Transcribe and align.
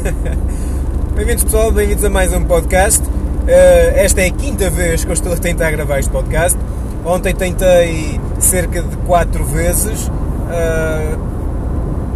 Bem-vindos 1.14 1.44
pessoal, 1.44 1.70
bem-vindos 1.70 2.04
a 2.04 2.08
mais 2.08 2.32
um 2.32 2.42
podcast. 2.44 3.02
Uh, 3.02 3.96
esta 3.96 4.22
é 4.22 4.28
a 4.28 4.30
quinta 4.30 4.70
vez 4.70 5.04
que 5.04 5.10
eu 5.10 5.14
estou 5.14 5.32
a 5.32 5.36
tentar 5.36 5.70
gravar 5.70 5.98
este 5.98 6.10
podcast. 6.10 6.58
Ontem 7.04 7.34
tentei 7.34 8.18
cerca 8.38 8.82
de 8.82 8.96
4 8.98 9.44
vezes, 9.44 10.08
uh, 10.08 11.18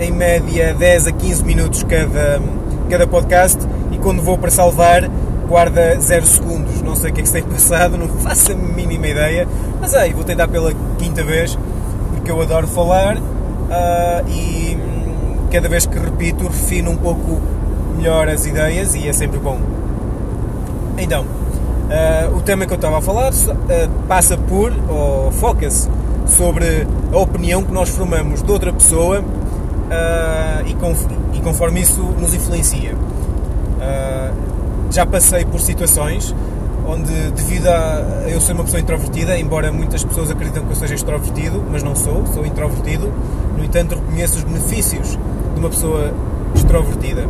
em 0.00 0.10
média 0.10 0.72
10 0.72 1.08
a 1.08 1.12
15 1.12 1.44
minutos 1.44 1.82
cada, 1.82 2.40
cada 2.88 3.06
podcast, 3.06 3.58
e 3.92 3.98
quando 3.98 4.22
vou 4.22 4.38
para 4.38 4.50
salvar, 4.50 5.06
guarda 5.46 5.98
0 6.00 6.24
segundos. 6.24 6.80
Não 6.80 6.96
sei 6.96 7.10
o 7.10 7.12
que 7.12 7.20
é 7.20 7.22
que 7.22 7.28
se 7.28 7.34
tem 7.34 7.42
passado, 7.42 7.98
não 7.98 8.08
faço 8.20 8.52
a 8.52 8.54
mínima 8.54 9.08
ideia, 9.08 9.46
mas 9.78 9.94
aí 9.94 10.14
vou 10.14 10.24
tentar 10.24 10.48
pela 10.48 10.72
quinta 10.98 11.22
vez, 11.22 11.58
porque 12.14 12.30
eu 12.30 12.40
adoro 12.40 12.66
falar 12.66 13.18
uh, 13.18 14.28
e 14.28 14.78
cada 15.52 15.68
vez 15.68 15.86
que 15.86 15.98
repito 15.98 16.48
refino 16.48 16.90
um 16.90 16.96
pouco 16.96 17.40
melhor 17.96 18.28
as 18.28 18.46
ideias 18.46 18.94
e 18.94 19.08
é 19.08 19.12
sempre 19.12 19.38
bom. 19.38 19.58
Então, 20.98 21.22
uh, 21.24 22.36
o 22.36 22.40
tema 22.42 22.66
que 22.66 22.72
eu 22.72 22.76
estava 22.76 22.98
a 22.98 23.00
falar 23.00 23.32
uh, 23.32 23.90
passa 24.06 24.36
por, 24.36 24.72
ou 24.88 25.32
foca-se 25.32 25.88
sobre 26.26 26.86
a 27.12 27.18
opinião 27.18 27.62
que 27.62 27.72
nós 27.72 27.88
formamos 27.88 28.42
de 28.42 28.50
outra 28.50 28.72
pessoa 28.72 29.20
uh, 29.20 30.66
e, 30.66 31.36
e, 31.36 31.40
conforme 31.40 31.80
isso 31.80 32.02
nos 32.18 32.34
influencia. 32.34 32.94
já 34.90 35.04
passei 35.04 35.44
por 35.44 35.60
situações 35.60 36.34
onde, 36.86 37.30
devido 37.32 37.66
a 37.68 38.24
eu 38.28 38.40
ser 38.40 38.52
uma 38.52 38.64
pessoa 38.64 38.80
introvertida, 38.80 39.38
embora 39.38 39.72
muitas 39.72 40.04
pessoas 40.04 40.30
acreditam 40.30 40.64
que 40.64 40.72
eu 40.72 40.76
seja 40.76 40.94
extrovertido, 40.94 41.62
mas 41.70 41.82
não 41.82 41.96
sou, 41.96 42.26
sou 42.26 42.44
introvertido, 42.46 43.12
no 43.56 43.64
entanto 43.64 43.94
reconheço 43.94 44.36
os 44.36 44.44
benefícios 44.44 45.18
de 45.54 45.60
uma 45.60 45.70
pessoa 45.70 46.12
extrovertida. 46.54 47.26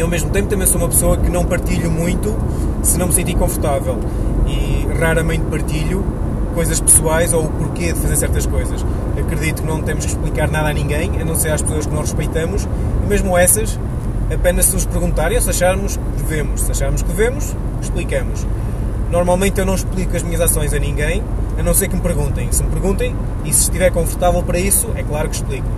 E 0.00 0.02
ao 0.02 0.08
mesmo 0.08 0.30
tempo 0.30 0.48
também 0.48 0.66
sou 0.66 0.80
uma 0.80 0.88
pessoa 0.88 1.18
que 1.18 1.30
não 1.30 1.44
partilho 1.44 1.90
muito 1.90 2.34
se 2.82 2.98
não 2.98 3.08
me 3.08 3.12
sentir 3.12 3.34
confortável 3.34 3.98
e 4.46 4.88
raramente 4.98 5.44
partilho 5.50 6.02
coisas 6.54 6.80
pessoais 6.80 7.34
ou 7.34 7.44
o 7.44 7.48
porquê 7.50 7.92
de 7.92 8.00
fazer 8.00 8.16
certas 8.16 8.46
coisas. 8.46 8.82
Acredito 9.18 9.60
que 9.60 9.68
não 9.68 9.82
temos 9.82 10.06
que 10.06 10.12
explicar 10.12 10.48
nada 10.48 10.70
a 10.70 10.72
ninguém, 10.72 11.20
a 11.20 11.24
não 11.26 11.34
ser 11.34 11.50
às 11.50 11.60
pessoas 11.60 11.84
que 11.84 11.92
nós 11.92 12.12
respeitamos, 12.12 12.66
e 13.04 13.06
mesmo 13.06 13.36
essas, 13.36 13.78
apenas 14.32 14.64
se 14.64 14.72
nos 14.72 14.86
perguntarem 14.86 15.36
ou 15.36 15.42
se 15.42 15.50
acharmos 15.50 15.98
que 15.98 16.22
devemos. 16.22 16.62
Se 16.62 16.70
acharmos 16.72 17.02
que 17.02 17.08
devemos, 17.08 17.54
explicamos. 17.82 18.46
Normalmente 19.10 19.60
eu 19.60 19.66
não 19.66 19.74
explico 19.74 20.16
as 20.16 20.22
minhas 20.22 20.40
ações 20.40 20.72
a 20.72 20.78
ninguém, 20.78 21.22
a 21.58 21.62
não 21.62 21.74
ser 21.74 21.88
que 21.88 21.96
me 21.96 22.00
perguntem. 22.00 22.50
Se 22.52 22.62
me 22.62 22.70
perguntem, 22.70 23.14
e 23.44 23.52
se 23.52 23.64
estiver 23.64 23.92
confortável 23.92 24.42
para 24.42 24.58
isso, 24.58 24.88
é 24.96 25.02
claro 25.02 25.28
que 25.28 25.34
explico. 25.34 25.68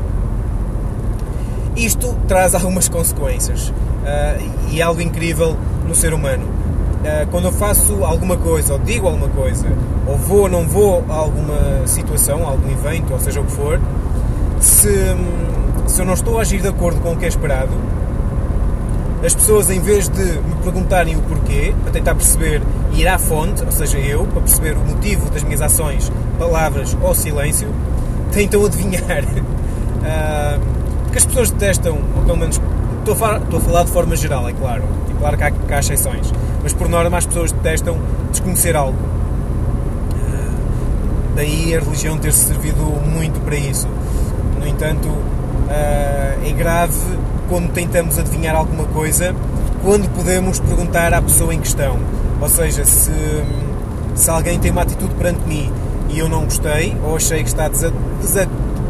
Isto 1.77 2.15
traz 2.29 2.55
algumas 2.55 2.89
consequências 2.89 3.69
uh, 3.69 4.71
e 4.71 4.81
é 4.81 4.83
algo 4.83 5.01
incrível 5.01 5.57
no 5.87 5.95
ser 5.95 6.13
humano. 6.13 6.45
Uh, 6.45 7.27
quando 7.31 7.47
eu 7.47 7.53
faço 7.53 8.05
alguma 8.05 8.37
coisa, 8.37 8.75
ou 8.75 8.79
digo 8.79 9.07
alguma 9.07 9.29
coisa, 9.29 9.67
ou 10.07 10.17
vou 10.17 10.41
ou 10.43 10.49
não 10.49 10.67
vou 10.67 11.05
a 11.09 11.15
alguma 11.15 11.87
situação, 11.87 12.45
a 12.47 12.51
algum 12.51 12.71
evento, 12.71 13.13
ou 13.13 13.21
seja 13.21 13.41
o 13.41 13.45
que 13.45 13.53
for, 13.53 13.81
se, 14.61 15.17
se 15.87 16.01
eu 16.01 16.05
não 16.05 16.15
estou 16.15 16.39
a 16.39 16.43
agir 16.43 16.61
de 16.61 16.69
acordo 16.69 17.01
com 17.01 17.13
o 17.13 17.17
que 17.17 17.25
é 17.25 17.29
esperado, 17.29 17.73
as 19.25 19.35
pessoas, 19.35 19.71
em 19.71 19.81
vez 19.81 20.09
de 20.09 20.23
me 20.23 20.55
perguntarem 20.65 21.17
o 21.17 21.23
porquê, 21.23 21.73
para 21.83 21.93
tentar 21.93 22.15
perceber 22.15 22.61
ir 22.93 23.07
à 23.07 23.19
fonte, 23.19 23.65
ou 23.65 23.71
seja, 23.71 23.97
eu, 23.99 24.25
para 24.25 24.41
perceber 24.41 24.77
o 24.77 24.81
motivo 24.81 25.31
das 25.31 25.45
minhas 25.45 25.63
ações, 25.63 26.11
palavras 26.39 26.97
ou 27.01 27.15
silêncio, 27.15 27.69
tentam 28.33 28.65
adivinhar. 28.65 29.25
Uh, 29.25 30.61
porque 31.13 31.19
as 31.19 31.27
pessoas 31.27 31.51
detestam, 31.51 31.99
ou 32.17 32.23
pelo 32.23 32.39
menos 32.39 32.59
estou 33.01 33.13
a, 33.13 33.17
falar, 33.17 33.43
estou 33.43 33.59
a 33.59 33.63
falar 33.63 33.85
de 33.85 33.91
forma 33.91 34.17
geral, 34.17 34.49
é 34.49 34.55
claro. 34.55 34.83
E 35.11 35.15
claro 35.15 35.37
que 35.37 35.45
há, 35.45 35.51
que 35.51 35.75
há 35.75 35.79
exceções. 35.79 36.33
Mas 36.63 36.73
por 36.73 36.89
norma 36.89 37.19
as 37.19 37.27
pessoas 37.27 37.53
detestam 37.53 37.99
desconhecer 38.31 38.75
algo. 38.75 38.97
Uh, 38.97 40.57
daí 41.37 41.77
a 41.77 41.81
religião 41.81 42.17
ter 42.17 42.33
servido 42.33 42.81
muito 42.83 43.39
para 43.41 43.57
isso. 43.57 43.87
No 44.59 44.67
entanto, 44.67 45.07
uh, 45.07 46.49
é 46.49 46.53
grave 46.57 46.99
quando 47.47 47.71
tentamos 47.73 48.19
adivinhar 48.19 48.57
alguma 48.57 48.85
coisa, 48.85 49.35
quando 49.83 50.09
podemos 50.15 50.61
perguntar 50.61 51.13
à 51.13 51.21
pessoa 51.21 51.55
em 51.55 51.61
questão. 51.61 51.99
Ou 52.41 52.49
seja, 52.49 52.87
se, 52.87 53.13
se 54.15 54.31
alguém 54.31 54.59
tem 54.59 54.71
uma 54.71 54.81
atitude 54.81 55.15
perante 55.17 55.47
mim 55.47 55.71
e 56.09 56.19
eu 56.19 56.29
não 56.31 56.45
gostei, 56.45 56.97
ou 57.05 57.17
achei 57.17 57.43
que 57.43 57.51
está 57.51 57.69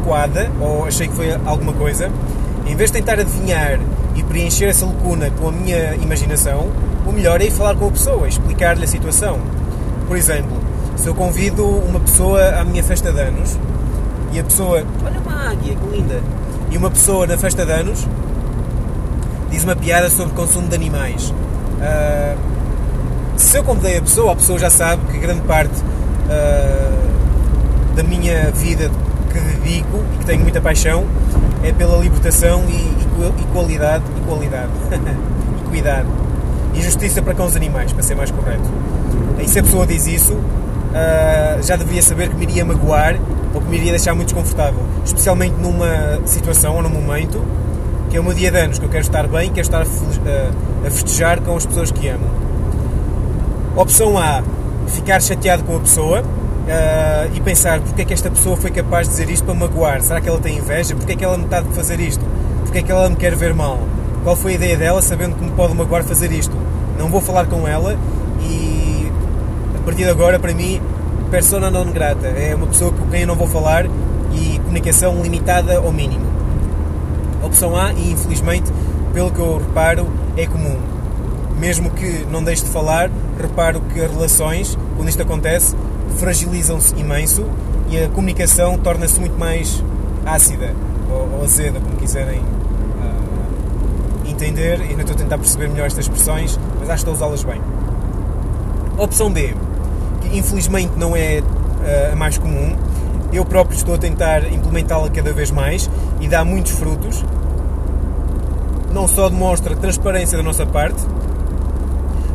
desadequada, 0.03 0.51
ou 0.59 0.85
achei 0.85 1.07
que 1.07 1.15
foi 1.15 1.31
alguma 1.45 1.73
coisa, 1.73 2.11
em 2.67 2.75
vez 2.75 2.91
de 2.91 2.99
tentar 2.99 3.19
adivinhar 3.19 3.79
e 4.15 4.23
preencher 4.23 4.65
essa 4.65 4.85
lacuna 4.85 5.31
com 5.31 5.47
a 5.47 5.51
minha 5.51 5.95
imaginação, 5.95 6.67
o 7.05 7.11
melhor 7.11 7.41
é 7.41 7.45
ir 7.45 7.51
falar 7.51 7.75
com 7.75 7.87
a 7.87 7.91
pessoa, 7.91 8.27
explicar-lhe 8.27 8.83
a 8.83 8.87
situação. 8.87 9.39
Por 10.07 10.17
exemplo, 10.17 10.61
se 10.95 11.07
eu 11.07 11.15
convido 11.15 11.65
uma 11.65 11.99
pessoa 11.99 12.59
à 12.59 12.63
minha 12.63 12.83
festa 12.83 13.11
de 13.11 13.19
anos 13.19 13.57
e 14.31 14.39
a 14.39 14.43
pessoa, 14.43 14.83
olha 15.05 15.19
uma 15.19 15.49
águia, 15.49 15.75
que 15.75 15.95
linda, 15.95 16.21
e 16.69 16.77
uma 16.77 16.91
pessoa 16.91 17.25
na 17.25 17.37
festa 17.37 17.65
de 17.65 17.71
anos 17.71 18.07
diz 19.49 19.63
uma 19.63 19.75
piada 19.75 20.09
sobre 20.09 20.33
consumo 20.33 20.67
de 20.67 20.75
animais. 20.75 21.33
Uh, 21.79 22.37
se 23.37 23.57
eu 23.57 23.63
convidei 23.63 23.97
a 23.97 24.01
pessoa, 24.01 24.33
a 24.33 24.35
pessoa 24.35 24.57
já 24.57 24.69
sabe 24.69 25.05
que 25.11 25.17
grande 25.17 25.41
parte 25.41 25.79
uh, 25.79 27.95
da 27.95 28.03
minha 28.03 28.51
vida 28.51 28.89
que 29.33 29.39
dedico 29.39 30.03
e 30.13 30.17
que 30.19 30.25
tenho 30.25 30.41
muita 30.41 30.61
paixão 30.61 31.05
é 31.63 31.71
pela 31.71 31.97
libertação 31.97 32.63
e, 32.69 32.73
e 32.73 33.45
qualidade 33.51 34.03
e 34.17 34.21
qualidade 34.21 34.71
e 35.59 35.69
cuidado 35.69 36.07
e 36.73 36.81
justiça 36.81 37.21
para 37.21 37.33
com 37.33 37.45
os 37.45 37.55
animais, 37.55 37.93
para 37.93 38.03
ser 38.03 38.15
mais 38.15 38.31
correto. 38.31 38.63
E 39.39 39.47
se 39.47 39.59
a 39.59 39.63
pessoa 39.63 39.85
diz 39.85 40.07
isso, 40.07 40.33
uh, 40.33 41.61
já 41.61 41.75
deveria 41.75 42.01
saber 42.01 42.29
que 42.29 42.35
me 42.35 42.43
iria 42.43 42.65
magoar 42.65 43.19
ou 43.53 43.61
que 43.61 43.67
me 43.67 43.77
iria 43.77 43.91
deixar 43.91 44.15
muito 44.15 44.27
desconfortável, 44.27 44.81
especialmente 45.05 45.55
numa 45.59 46.19
situação 46.25 46.75
ou 46.75 46.81
num 46.81 46.89
momento 46.89 47.43
que 48.09 48.17
é 48.17 48.19
o 48.19 48.23
meu 48.23 48.33
dia 48.33 48.51
de 48.51 48.59
anos, 48.59 48.77
que 48.77 48.85
eu 48.85 48.89
quero 48.89 49.03
estar 49.03 49.27
bem, 49.27 49.49
quero 49.49 49.61
estar 49.61 49.81
a, 49.81 50.87
a 50.87 50.91
festejar 50.91 51.41
com 51.41 51.55
as 51.55 51.65
pessoas 51.65 51.91
que 51.91 52.07
amo. 52.07 52.25
Opção 53.75 54.17
A, 54.19 54.43
ficar 54.87 55.19
chateado 55.21 55.63
com 55.63 55.77
a 55.77 55.79
pessoa 55.79 56.23
uh, 56.63 57.35
e 57.35 57.41
pensar 57.41 57.79
porque 57.81 58.01
é 58.01 58.05
que 58.05 58.13
esta 58.13 58.29
pessoa 58.29 58.57
foi 58.57 58.71
capaz 58.71 59.07
de 59.07 59.13
dizer 59.13 59.29
isto 59.29 59.43
para 59.45 59.53
magoar. 59.53 60.01
Será 60.01 60.21
que 60.21 60.29
ela 60.29 60.39
tem 60.39 60.57
inveja? 60.57 60.95
Porque 60.95 61.13
é 61.13 61.15
que 61.15 61.23
ela 61.23 61.37
me 61.37 61.45
está 61.45 61.59
a 61.59 61.63
fazer 61.63 61.99
isto? 61.99 62.23
Porque 62.63 62.79
é 62.79 62.81
que 62.81 62.91
ela 62.91 63.09
me 63.09 63.15
quer 63.15 63.35
ver 63.35 63.53
mal? 63.53 63.79
Qual 64.23 64.35
foi 64.35 64.53
a 64.53 64.55
ideia 64.55 64.77
dela 64.77 65.01
sabendo 65.01 65.35
que 65.35 65.43
me 65.43 65.51
pode 65.51 65.73
magoar 65.73 66.03
fazer 66.03 66.31
isto? 66.31 66.55
Não 66.97 67.09
vou 67.09 67.21
falar 67.21 67.45
com 67.47 67.67
ela 67.67 67.97
e 68.41 69.11
a 69.75 69.85
partir 69.85 70.03
de 70.03 70.09
agora, 70.09 70.39
para 70.39 70.53
mim, 70.53 70.81
persona 71.29 71.69
non 71.69 71.91
grata. 71.91 72.27
É 72.27 72.55
uma 72.55 72.67
pessoa 72.67 72.91
com 72.91 73.07
quem 73.07 73.21
eu 73.21 73.27
não 73.27 73.35
vou 73.35 73.47
falar 73.47 73.85
e 74.33 74.59
comunicação 74.59 75.21
limitada 75.21 75.77
ao 75.77 75.91
mínimo 75.91 76.33
opção 77.53 77.75
A 77.75 77.93
e 77.93 78.11
infelizmente, 78.11 78.71
pelo 79.13 79.31
que 79.31 79.39
eu 79.39 79.57
reparo, 79.57 80.07
é 80.35 80.47
comum. 80.47 80.77
Mesmo 81.59 81.91
que 81.91 82.25
não 82.31 82.43
deixe 82.43 82.63
de 82.63 82.69
falar, 82.69 83.11
reparo 83.39 83.81
que 83.93 83.99
relações, 83.99 84.77
quando 84.95 85.07
isto 85.07 85.21
acontece, 85.21 85.75
fragilizam-se 86.17 86.95
imenso 86.95 87.45
e 87.89 88.03
a 88.03 88.09
comunicação 88.09 88.77
torna-se 88.77 89.19
muito 89.19 89.37
mais 89.37 89.83
ácida 90.25 90.73
ou, 91.09 91.37
ou 91.37 91.43
azeda, 91.43 91.79
como 91.79 91.95
quiserem 91.97 92.39
uh, 92.39 94.29
entender. 94.29 94.81
Ainda 94.81 95.01
estou 95.01 95.15
a 95.15 95.17
tentar 95.17 95.37
perceber 95.37 95.67
melhor 95.69 95.87
estas 95.87 96.05
expressões, 96.05 96.59
mas 96.79 96.89
acho 96.89 97.03
que 97.03 97.11
estou 97.11 97.13
a 97.13 97.15
usá-las 97.15 97.43
bem. 97.43 97.61
Opção 98.97 99.31
B, 99.31 99.55
que 100.21 100.37
infelizmente 100.37 100.93
não 100.97 101.15
é 101.15 101.41
uh, 101.41 102.13
a 102.13 102.15
mais 102.15 102.37
comum, 102.37 102.75
eu 103.31 103.43
próprio 103.43 103.75
estou 103.75 103.95
a 103.95 103.97
tentar 103.97 104.51
implementá-la 104.51 105.09
cada 105.09 105.33
vez 105.33 105.49
mais 105.49 105.89
e 106.21 106.27
dá 106.27 106.45
muitos 106.45 106.71
frutos. 106.73 107.25
Não 108.93 109.07
só 109.07 109.27
demonstra 109.27 109.75
transparência 109.75 110.37
da 110.37 110.43
nossa 110.43 110.65
parte, 110.67 111.03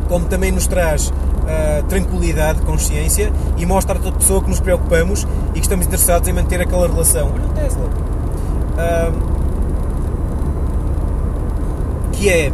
como 0.09 0.25
também 0.25 0.51
nos 0.51 0.67
traz 0.67 1.13
uh, 1.49 1.83
tranquilidade, 1.83 2.61
consciência 2.61 3.33
e 3.57 3.65
mostra 3.65 3.97
a 3.97 4.01
toda 4.01 4.17
pessoa 4.17 4.41
que 4.41 4.49
nos 4.49 4.59
preocupamos 4.59 5.27
e 5.49 5.53
que 5.53 5.61
estamos 5.61 5.85
interessados 5.87 6.27
em 6.29 6.33
manter 6.33 6.61
aquela 6.61 6.87
relação. 6.87 7.31
Olha 7.33 7.45
o 7.45 7.49
Tesla. 7.49 7.85
Uh, 8.77 9.39
que 12.13 12.29
é 12.29 12.51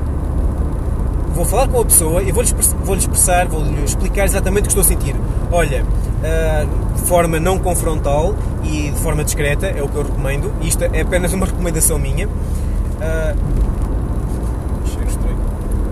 vou 1.34 1.44
falar 1.44 1.68
com 1.68 1.82
a 1.82 1.86
pessoa 1.86 2.24
e 2.24 2.32
vou-lhe 2.32 2.50
vou 2.84 2.96
expressar, 2.96 3.48
vou-lhe 3.48 3.84
explicar 3.84 4.24
exatamente 4.24 4.62
o 4.62 4.64
que 4.64 4.80
estou 4.80 4.82
a 4.82 4.86
sentir. 4.86 5.16
Olha, 5.52 5.84
uh, 5.84 6.96
de 6.96 7.02
forma 7.02 7.40
não 7.40 7.60
confrontal 7.60 8.34
e 8.64 8.90
de 8.90 9.00
forma 9.00 9.24
discreta, 9.24 9.68
é 9.68 9.84
o 9.84 9.90
que 9.90 9.96
eu 9.96 10.04
recomendo. 10.04 10.52
Isto 10.62 10.86
é 10.86 11.02
apenas 11.02 11.34
uma 11.34 11.46
recomendação 11.46 12.00
minha. 12.00 12.28
Uh, 12.28 13.66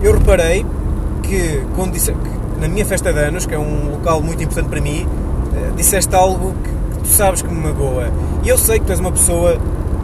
eu 0.02 0.12
reparei 0.12 0.66
que, 1.22 1.62
quando 1.74 1.92
disse, 1.92 2.12
que 2.12 2.43
na 2.60 2.68
minha 2.68 2.84
festa 2.84 3.12
de 3.12 3.18
anos, 3.18 3.46
que 3.46 3.54
é 3.54 3.58
um 3.58 3.90
local 3.90 4.22
muito 4.22 4.42
importante 4.42 4.68
para 4.68 4.80
mim, 4.80 5.06
uh, 5.06 5.74
disseste 5.76 6.14
algo 6.14 6.54
que, 6.62 6.96
que 6.96 7.08
tu 7.08 7.08
sabes 7.08 7.42
que 7.42 7.48
me 7.48 7.60
magoa. 7.60 8.10
E 8.42 8.48
eu 8.48 8.58
sei 8.58 8.78
que 8.78 8.86
tu 8.86 8.92
és 8.92 9.00
uma 9.00 9.12
pessoa 9.12 9.58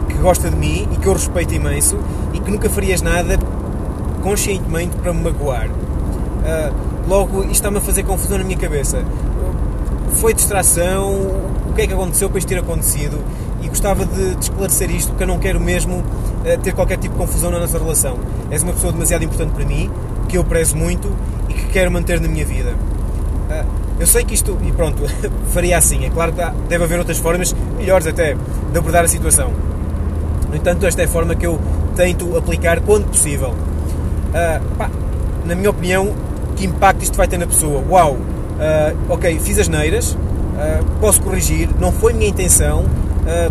que 0.07 0.17
gosta 0.17 0.49
de 0.49 0.55
mim 0.55 0.87
e 0.91 0.97
que 0.97 1.07
eu 1.07 1.13
respeito 1.13 1.53
imenso 1.53 1.97
e 2.33 2.39
que 2.39 2.51
nunca 2.51 2.69
farias 2.69 3.01
nada 3.01 3.37
conscientemente 4.21 4.95
para 4.97 5.13
me 5.13 5.23
magoar. 5.23 5.67
Uh, 5.67 6.73
logo, 7.07 7.41
isto 7.43 7.51
está-me 7.53 7.77
a 7.77 7.81
fazer 7.81 8.03
confusão 8.03 8.37
na 8.37 8.43
minha 8.43 8.57
cabeça. 8.57 9.03
Foi 10.15 10.33
distração? 10.33 11.11
O 11.69 11.73
que 11.73 11.81
é 11.81 11.87
que 11.87 11.93
aconteceu 11.93 12.29
para 12.29 12.39
isto 12.39 12.47
ter 12.47 12.59
acontecido? 12.59 13.23
E 13.61 13.67
gostava 13.67 14.05
de, 14.05 14.35
de 14.35 14.43
esclarecer 14.43 14.91
isto, 14.91 15.09
porque 15.09 15.23
eu 15.23 15.27
não 15.27 15.39
quero 15.39 15.59
mesmo 15.59 15.97
uh, 15.97 16.59
ter 16.61 16.73
qualquer 16.73 16.97
tipo 16.97 17.13
de 17.15 17.19
confusão 17.19 17.51
na 17.51 17.59
nossa 17.59 17.77
relação. 17.77 18.17
És 18.49 18.63
uma 18.63 18.73
pessoa 18.73 18.91
demasiado 18.91 19.23
importante 19.23 19.51
para 19.53 19.65
mim, 19.65 19.89
que 20.27 20.37
eu 20.37 20.43
prezo 20.43 20.75
muito 20.75 21.11
e 21.51 21.53
que 21.53 21.65
quero 21.67 21.91
manter 21.91 22.19
na 22.19 22.27
minha 22.27 22.45
vida. 22.45 22.71
Uh, 22.71 23.65
eu 23.99 24.07
sei 24.07 24.23
que 24.23 24.33
isto, 24.33 24.57
e 24.63 24.71
pronto, 24.71 25.03
faria 25.53 25.77
assim. 25.77 26.05
É 26.05 26.09
claro 26.09 26.31
que 26.31 26.41
deve 26.67 26.83
haver 26.83 26.97
outras 26.99 27.17
formas, 27.19 27.53
melhores 27.77 28.07
até, 28.07 28.33
de 28.33 28.77
abordar 28.77 29.03
a 29.03 29.07
situação. 29.07 29.51
No 30.49 30.55
entanto, 30.55 30.85
esta 30.85 31.01
é 31.01 31.05
a 31.05 31.07
forma 31.07 31.35
que 31.35 31.45
eu 31.45 31.59
tento 31.95 32.35
aplicar 32.37 32.79
quando 32.81 33.07
possível. 33.07 33.49
Uh, 33.49 34.75
pá, 34.77 34.89
na 35.45 35.55
minha 35.55 35.69
opinião, 35.69 36.13
que 36.55 36.65
impacto 36.65 37.03
isto 37.03 37.17
vai 37.17 37.27
ter 37.27 37.37
na 37.37 37.47
pessoa? 37.47 37.83
Uau! 37.89 38.13
Uh, 38.13 39.13
ok, 39.13 39.39
fiz 39.39 39.59
as 39.59 39.67
neiras, 39.67 40.13
uh, 40.13 40.85
posso 40.99 41.21
corrigir, 41.21 41.69
não 41.79 41.91
foi 41.91 42.13
minha 42.13 42.29
intenção, 42.29 42.85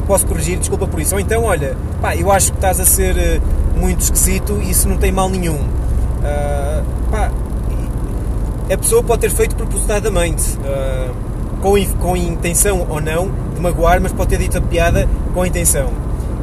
posso 0.07 0.27
corrigir, 0.27 0.59
desculpa 0.59 0.87
por 0.87 1.01
isso. 1.01 1.15
Ou 1.15 1.21
então, 1.21 1.45
olha, 1.45 1.77
pá, 2.03 2.17
eu 2.17 2.31
acho 2.31 2.53
que 2.53 2.59
estás 2.59 2.81
a 2.81 2.85
ser 2.85 3.41
muito 3.77 4.01
esquisito 4.01 4.61
e 4.63 4.71
isso 4.71 4.89
não 4.89 4.97
tem 4.97 5.13
mal 5.13 5.29
nenhum. 5.29 5.59
pá, 7.11 7.31
a 8.73 8.79
pessoa 8.79 9.03
pode 9.03 9.21
ter 9.21 9.31
feito 9.31 9.57
propositadamente, 9.57 10.57
com, 11.61 11.75
com 11.99 12.17
intenção 12.17 12.87
ou 12.89 13.01
não 13.01 13.31
de 13.55 13.61
magoar, 13.61 14.01
mas 14.01 14.13
pode 14.13 14.31
ter 14.31 14.39
dito 14.39 14.59
a 14.59 14.61
piada 14.61 15.09
com 15.35 15.43
a 15.43 15.47
intenção. 15.47 15.91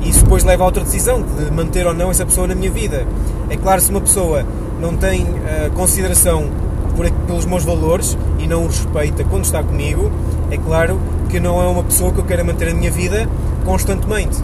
E 0.02 0.10
isso 0.10 0.24
depois 0.24 0.44
leva 0.44 0.64
a 0.64 0.66
outra 0.66 0.84
decisão, 0.84 1.22
de 1.22 1.52
manter 1.52 1.86
ou 1.88 1.94
não 1.94 2.12
essa 2.12 2.26
pessoa 2.26 2.48
na 2.48 2.56
minha 2.56 2.72
vida. 2.72 3.06
É 3.50 3.58
claro, 3.58 3.82
se 3.82 3.90
uma 3.90 4.02
pessoa 4.02 4.46
não 4.80 4.96
tem 4.96 5.24
uh, 5.24 5.72
consideração 5.74 6.50
por, 6.96 7.10
pelos 7.10 7.46
meus 7.46 7.64
valores 7.64 8.18
e 8.40 8.48
não 8.48 8.66
os 8.66 8.80
respeita 8.80 9.24
quando 9.24 9.46
está 9.46 9.64
comigo, 9.64 10.12
é 10.52 10.58
claro 10.58 11.00
que 11.30 11.40
não 11.40 11.62
é 11.62 11.68
uma 11.68 11.84
pessoa 11.84 12.12
que 12.12 12.20
eu 12.20 12.26
quero 12.26 12.46
manter 12.46 12.70
na 12.70 12.76
minha 12.76 12.92
vida 12.92 13.28
constantemente. 13.66 14.38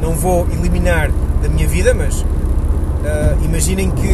Não 0.00 0.12
vou 0.12 0.46
eliminar 0.52 1.10
da 1.42 1.48
minha 1.48 1.66
vida, 1.66 1.94
mas 1.94 2.20
uh, 2.20 3.44
imaginem 3.44 3.90
que 3.90 4.08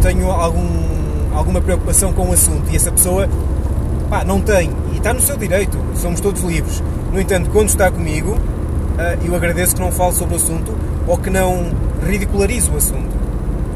tenho 0.00 0.30
algum, 0.30 0.66
alguma 1.34 1.60
preocupação 1.60 2.12
com 2.12 2.28
o 2.28 2.32
assunto 2.32 2.70
e 2.70 2.76
essa 2.76 2.90
pessoa 2.90 3.28
pá, 4.08 4.24
não 4.24 4.40
tem 4.40 4.70
e 4.92 4.96
está 4.96 5.12
no 5.12 5.20
seu 5.20 5.36
direito, 5.36 5.78
somos 5.94 6.20
todos 6.20 6.42
livres. 6.42 6.82
No 7.12 7.20
entanto, 7.20 7.50
quando 7.50 7.68
está 7.68 7.90
comigo, 7.90 8.32
uh, 8.32 9.26
eu 9.26 9.34
agradeço 9.34 9.74
que 9.74 9.80
não 9.80 9.92
fale 9.92 10.14
sobre 10.14 10.34
o 10.34 10.36
assunto 10.36 10.74
ou 11.06 11.16
que 11.16 11.30
não 11.30 11.70
ridicularize 12.06 12.70
o 12.70 12.76
assunto. 12.76 13.20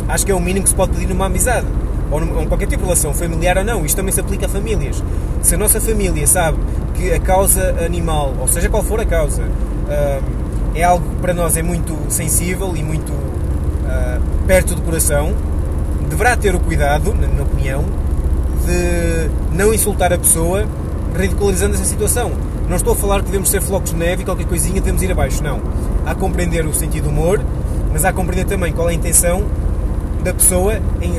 Acho 0.09 0.27
que 0.27 0.33
é 0.33 0.35
o 0.35 0.41
mínimo 0.41 0.65
que 0.65 0.71
se 0.71 0.75
pode 0.75 0.93
pedir 0.93 1.09
numa 1.09 1.27
amizade 1.27 1.67
ou 2.11 2.23
em 2.23 2.47
qualquer 2.47 2.67
tipo 2.67 2.83
de 2.83 2.85
relação, 2.85 3.13
familiar 3.13 3.59
ou 3.59 3.65
não. 3.65 3.85
Isto 3.85 3.97
também 3.97 4.13
se 4.13 4.21
aplica 4.21 4.47
a 4.47 4.49
famílias. 4.49 5.03
Se 5.43 5.55
a 5.55 5.59
nossa 5.59 5.81
família 5.81 6.27
sabe 6.27 6.59
que 6.95 7.13
a 7.13 7.21
causa 7.21 7.75
animal, 7.85 8.35
ou 8.39 8.47
seja 8.47 8.69
qual 8.69 8.83
for 8.83 9.01
a 9.01 9.05
causa, 9.05 9.43
uh, 9.43 10.23
é 10.75 10.83
algo 10.83 11.09
que 11.09 11.17
para 11.17 11.35
nós 11.35 11.57
é 11.57 11.63
muito 11.63 11.97
sensível 12.09 12.75
e 12.77 12.83
muito 12.83 13.13
uh, 13.13 14.21
perto 14.47 14.75
do 14.75 14.83
coração, 14.83 15.33
deverá 16.09 16.37
ter 16.37 16.55
o 16.55 16.61
cuidado, 16.61 17.15
na 17.15 17.27
minha 17.27 17.43
opinião, 17.43 17.85
de 18.65 19.31
não 19.57 19.73
insultar 19.73 20.13
a 20.13 20.19
pessoa 20.19 20.67
ridicularizando 21.17 21.75
essa 21.75 21.85
situação. 21.85 22.33
Não 22.69 22.77
estou 22.77 22.95
a 22.95 22.97
falar 22.97 23.21
que 23.21 23.27
devemos 23.27 23.51
ser 23.51 23.61
flocos 23.61 23.91
de 23.91 23.97
neve 23.97 24.23
e 24.23 24.25
qualquer 24.25 24.47
coisinha 24.47 24.81
devemos 24.81 25.03
ir 25.03 25.13
abaixo, 25.13 25.43
não. 25.43 25.61
Há 26.07 26.13
a 26.13 26.15
compreender 26.15 26.67
o 26.67 26.73
sentido 26.73 27.05
do 27.05 27.11
humor, 27.11 27.41
mas 27.93 28.05
há 28.05 28.09
a 28.09 28.13
compreender 28.13 28.47
também 28.47 28.73
qual 28.73 28.89
é 28.89 28.93
a 28.93 28.95
intenção 28.95 29.45
da 30.23 30.33
pessoa 30.33 30.81
em 31.01 31.13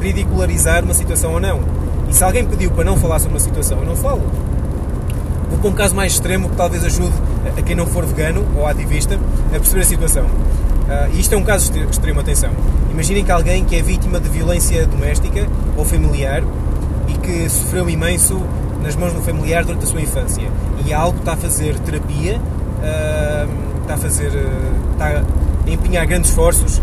ridicularizar 0.00 0.82
uma 0.82 0.94
situação 0.94 1.32
ou 1.32 1.40
não. 1.40 1.60
E 2.08 2.14
se 2.14 2.24
alguém 2.24 2.44
pediu 2.44 2.70
para 2.72 2.84
não 2.84 2.96
falar 2.96 3.20
sobre 3.20 3.34
uma 3.34 3.40
situação, 3.40 3.78
eu 3.78 3.86
não 3.86 3.96
falo. 3.96 4.22
Vou 5.48 5.58
para 5.58 5.70
um 5.70 5.72
caso 5.72 5.94
mais 5.94 6.12
extremo 6.12 6.48
que 6.50 6.56
talvez 6.56 6.84
ajude 6.84 7.14
a 7.56 7.62
quem 7.62 7.76
não 7.76 7.86
for 7.86 8.04
vegano 8.04 8.44
ou 8.56 8.66
ativista 8.66 9.18
a 9.46 9.50
perceber 9.50 9.82
a 9.82 9.84
situação. 9.84 10.26
Uh, 10.82 11.18
isto 11.18 11.34
é 11.34 11.38
um 11.38 11.44
caso 11.44 11.72
de 11.72 11.80
extrema 11.84 12.20
atenção. 12.20 12.50
Imaginem 12.90 13.24
que 13.24 13.30
alguém 13.30 13.64
que 13.64 13.76
é 13.76 13.82
vítima 13.82 14.20
de 14.20 14.28
violência 14.28 14.86
doméstica 14.86 15.46
ou 15.76 15.84
familiar 15.84 16.42
e 17.08 17.14
que 17.14 17.48
sofreu 17.48 17.88
imenso 17.88 18.40
nas 18.82 18.96
mãos 18.96 19.12
do 19.12 19.22
familiar 19.22 19.64
durante 19.64 19.84
a 19.84 19.86
sua 19.86 20.00
infância 20.00 20.48
e 20.84 20.92
algo 20.92 21.18
está 21.18 21.34
a 21.34 21.36
fazer 21.36 21.78
terapia, 21.78 22.38
uh, 22.38 23.80
está 23.80 23.94
a 23.94 23.96
fazer, 23.96 24.32
está 24.92 25.22
a 25.66 25.70
empenhar 25.70 26.06
grandes 26.06 26.30
esforços 26.30 26.82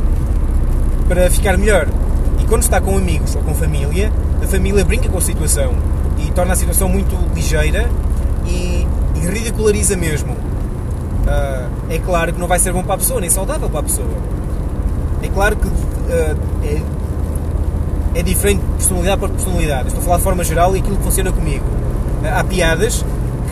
para 1.07 1.29
ficar 1.29 1.57
melhor. 1.57 1.87
E 2.39 2.45
quando 2.45 2.63
está 2.63 2.79
com 2.79 2.97
amigos 2.97 3.35
ou 3.35 3.41
com 3.41 3.53
família, 3.53 4.11
a 4.41 4.47
família 4.47 4.83
brinca 4.85 5.09
com 5.09 5.17
a 5.17 5.21
situação 5.21 5.73
e 6.17 6.31
torna 6.31 6.53
a 6.53 6.55
situação 6.55 6.87
muito 6.87 7.15
ligeira 7.33 7.89
e, 8.45 8.87
e 9.15 9.19
ridiculariza 9.19 9.95
mesmo. 9.95 10.48
Uh, 11.29 11.69
é 11.93 11.99
claro 11.99 12.33
que 12.33 12.39
não 12.39 12.47
vai 12.47 12.57
ser 12.57 12.73
bom 12.73 12.83
para 12.83 12.95
a 12.95 12.97
pessoa, 12.97 13.21
nem 13.21 13.29
saudável 13.29 13.69
para 13.69 13.81
a 13.81 13.83
pessoa. 13.83 14.07
É 15.21 15.27
claro 15.27 15.55
que 15.55 15.67
é, 16.11 16.81
é 18.15 18.23
diferente 18.23 18.61
de 18.61 18.67
personalidade 18.73 19.19
para 19.19 19.29
personalidade. 19.29 19.87
Estou 19.87 20.01
a 20.01 20.03
falar 20.03 20.17
de 20.17 20.23
forma 20.23 20.43
geral 20.43 20.75
e 20.75 20.79
aquilo 20.79 20.97
que 20.97 21.03
funciona 21.03 21.31
comigo 21.31 21.65
há 22.25 22.43
piadas 22.43 23.05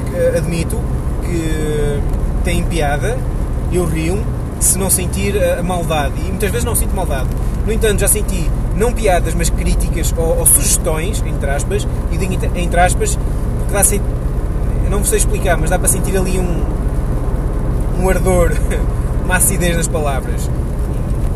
que 0.09 0.37
admito 0.37 0.77
que 1.21 2.01
têm 2.43 2.63
piada, 2.63 3.17
eu 3.71 3.85
rio 3.85 4.23
se 4.59 4.77
não 4.77 4.89
sentir 4.89 5.35
a 5.37 5.61
maldade. 5.61 6.13
E 6.19 6.29
muitas 6.29 6.49
vezes 6.49 6.65
não 6.65 6.75
sinto 6.75 6.95
maldade. 6.95 7.29
No 7.65 7.71
entanto, 7.71 7.99
já 7.99 8.07
senti 8.07 8.49
não 8.75 8.93
piadas, 8.93 9.33
mas 9.33 9.49
críticas 9.49 10.13
ou, 10.17 10.39
ou 10.39 10.45
sugestões, 10.45 11.23
entre 11.25 11.49
aspas, 11.49 11.87
e 12.11 12.17
digo 12.17 12.33
entre 12.55 12.79
aspas, 12.79 13.17
porque 13.59 13.73
dá 13.73 13.83
eu 14.85 14.91
não 14.91 15.03
sei 15.03 15.17
explicar, 15.17 15.57
mas 15.57 15.69
dá 15.69 15.77
para 15.77 15.89
sentir 15.89 16.15
ali 16.15 16.39
um, 16.39 16.63
um 17.99 18.09
ardor, 18.09 18.51
uma 19.23 19.35
acidez 19.35 19.75
nas 19.75 19.87
palavras. 19.87 20.49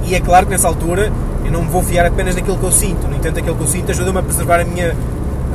E 0.05 0.15
é 0.15 0.19
claro 0.19 0.45
que 0.45 0.51
nessa 0.51 0.67
altura 0.67 1.11
eu 1.45 1.51
não 1.51 1.63
me 1.63 1.69
vou 1.69 1.83
fiar 1.83 2.05
apenas 2.05 2.35
naquilo 2.35 2.57
que 2.57 2.63
eu 2.63 2.71
sinto. 2.71 3.07
No 3.07 3.15
entanto, 3.15 3.39
aquilo 3.39 3.55
que 3.55 3.63
eu 3.63 3.67
sinto 3.67 3.91
ajuda-me 3.91 4.19
a 4.19 4.23
preservar 4.23 4.59
a 4.59 4.65
minha, 4.65 4.95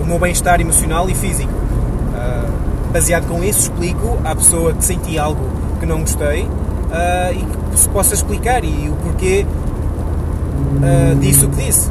o 0.01 0.07
meu 0.07 0.19
bem-estar 0.19 0.61
emocional 0.61 1.09
e 1.09 1.15
físico. 1.15 1.53
Uh, 1.53 2.93
baseado 2.93 3.27
com 3.27 3.43
isso, 3.43 3.61
explico 3.61 4.19
à 4.25 4.35
pessoa 4.35 4.73
que 4.73 4.85
senti 4.85 5.19
algo 5.19 5.41
que 5.79 5.87
não 5.87 6.01
gostei 6.01 6.43
uh, 6.45 7.33
e 7.33 7.73
que 7.73 7.79
se 7.79 7.89
possa 7.89 8.15
explicar 8.15 8.65
e 8.65 8.89
o 8.89 8.97
porquê 8.97 9.47
uh, 10.77 11.17
disso 11.17 11.49
que 11.49 11.65
disse. 11.65 11.91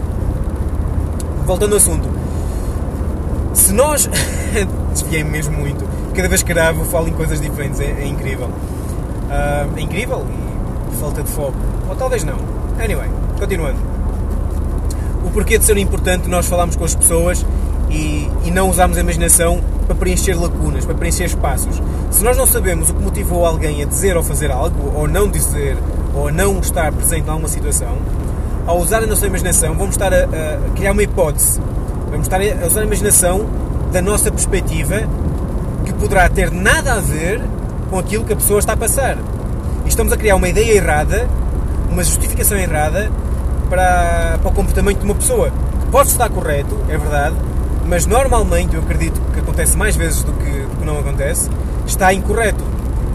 Voltando 1.45 1.73
ao 1.73 1.77
assunto, 1.77 2.09
se 3.53 3.71
nós. 3.71 4.09
desviei-me 4.95 5.29
mesmo 5.29 5.57
muito, 5.57 5.85
cada 6.13 6.29
vez 6.29 6.41
que 6.41 6.53
gravo 6.53 6.85
falo 6.85 7.09
em 7.09 7.13
coisas 7.13 7.41
diferentes, 7.41 7.79
é, 7.81 7.91
é 7.99 8.07
incrível. 8.07 8.49
É 9.75 9.81
incrível 9.81 10.25
e 10.91 10.95
falta 10.97 11.23
de 11.23 11.29
foco. 11.29 11.57
Ou 11.89 11.95
talvez 11.95 12.23
não. 12.23 12.37
Anyway, 12.81 13.09
continuando. 13.39 13.77
O 15.25 15.31
porquê 15.31 15.57
de 15.57 15.65
ser 15.65 15.77
importante 15.77 16.27
nós 16.27 16.45
falarmos 16.45 16.75
com 16.75 16.85
as 16.85 16.95
pessoas 16.95 17.45
e, 17.89 18.29
e 18.43 18.51
não 18.51 18.69
usarmos 18.69 18.97
a 18.97 19.01
imaginação 19.01 19.61
para 19.85 19.95
preencher 19.95 20.33
lacunas, 20.35 20.85
para 20.85 20.95
preencher 20.95 21.25
espaços. 21.25 21.81
Se 22.11 22.23
nós 22.23 22.37
não 22.37 22.45
sabemos 22.45 22.89
o 22.89 22.93
que 22.93 23.03
motivou 23.03 23.45
alguém 23.45 23.81
a 23.81 23.85
dizer 23.85 24.17
ou 24.17 24.23
fazer 24.23 24.51
algo, 24.51 24.93
ou 24.95 25.07
não 25.07 25.29
dizer, 25.29 25.77
ou 26.13 26.31
não 26.31 26.59
estar 26.59 26.91
presente 26.91 27.27
em 27.27 27.29
alguma 27.29 27.47
situação, 27.49 27.97
ao 28.65 28.79
usar 28.79 29.03
a 29.03 29.05
nossa 29.05 29.27
imaginação, 29.27 29.75
vamos 29.75 29.95
estar 29.95 30.13
a, 30.13 30.23
a 30.23 30.69
criar 30.75 30.91
uma 30.91 31.03
hipótese. 31.03 31.59
Vamos 32.09 32.27
estar 32.27 32.39
a 32.41 32.67
usar 32.67 32.81
a 32.81 32.85
imaginação 32.85 33.45
da 33.91 34.01
nossa 34.01 34.31
perspectiva 34.31 35.03
que 35.85 35.93
poderá 35.93 36.27
ter 36.29 36.51
nada 36.51 36.93
a 36.93 36.99
ver 36.99 37.41
com 37.89 37.99
aquilo 37.99 38.23
que 38.25 38.33
a 38.33 38.35
pessoa 38.35 38.59
está 38.59 38.73
a 38.73 38.77
passar. 38.77 39.17
E 39.85 39.87
estamos 39.87 40.11
a 40.11 40.17
criar 40.17 40.35
uma 40.35 40.47
ideia 40.47 40.73
errada, 40.73 41.27
uma 41.89 42.03
justificação 42.03 42.57
errada 42.57 43.11
para, 43.69 44.37
para 44.41 44.49
o 44.49 44.53
comportamento 44.53 44.99
de 44.99 45.05
uma 45.05 45.15
pessoa. 45.15 45.51
Pode 45.91 46.09
estar 46.09 46.29
correto, 46.29 46.75
é 46.89 46.97
verdade, 46.97 47.35
mas 47.87 48.05
normalmente, 48.05 48.75
eu 48.75 48.81
acredito 48.81 49.21
que 49.31 49.39
acontece 49.39 49.77
mais 49.77 49.95
vezes 49.95 50.23
do 50.23 50.33
que, 50.33 50.49
do 50.49 50.77
que 50.77 50.85
não 50.85 50.97
acontece, 50.97 51.49
está 51.85 52.11
incorreto. 52.13 52.63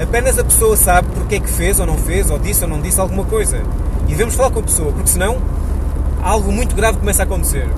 Apenas 0.00 0.38
a 0.38 0.44
pessoa 0.44 0.76
sabe 0.76 1.08
porque 1.12 1.34
é 1.34 1.40
que 1.40 1.50
fez 1.50 1.80
ou 1.80 1.86
não 1.86 1.98
fez, 1.98 2.30
ou 2.30 2.38
disse 2.38 2.62
ou 2.62 2.70
não 2.70 2.80
disse 2.80 3.00
alguma 3.00 3.24
coisa. 3.24 3.60
E 4.06 4.10
devemos 4.12 4.34
falar 4.34 4.50
com 4.50 4.60
a 4.60 4.62
pessoa, 4.62 4.92
porque 4.92 5.10
senão 5.10 5.38
algo 6.22 6.52
muito 6.52 6.74
grave 6.74 6.98
começa 6.98 7.22
a 7.22 7.24
acontecer. 7.24 7.68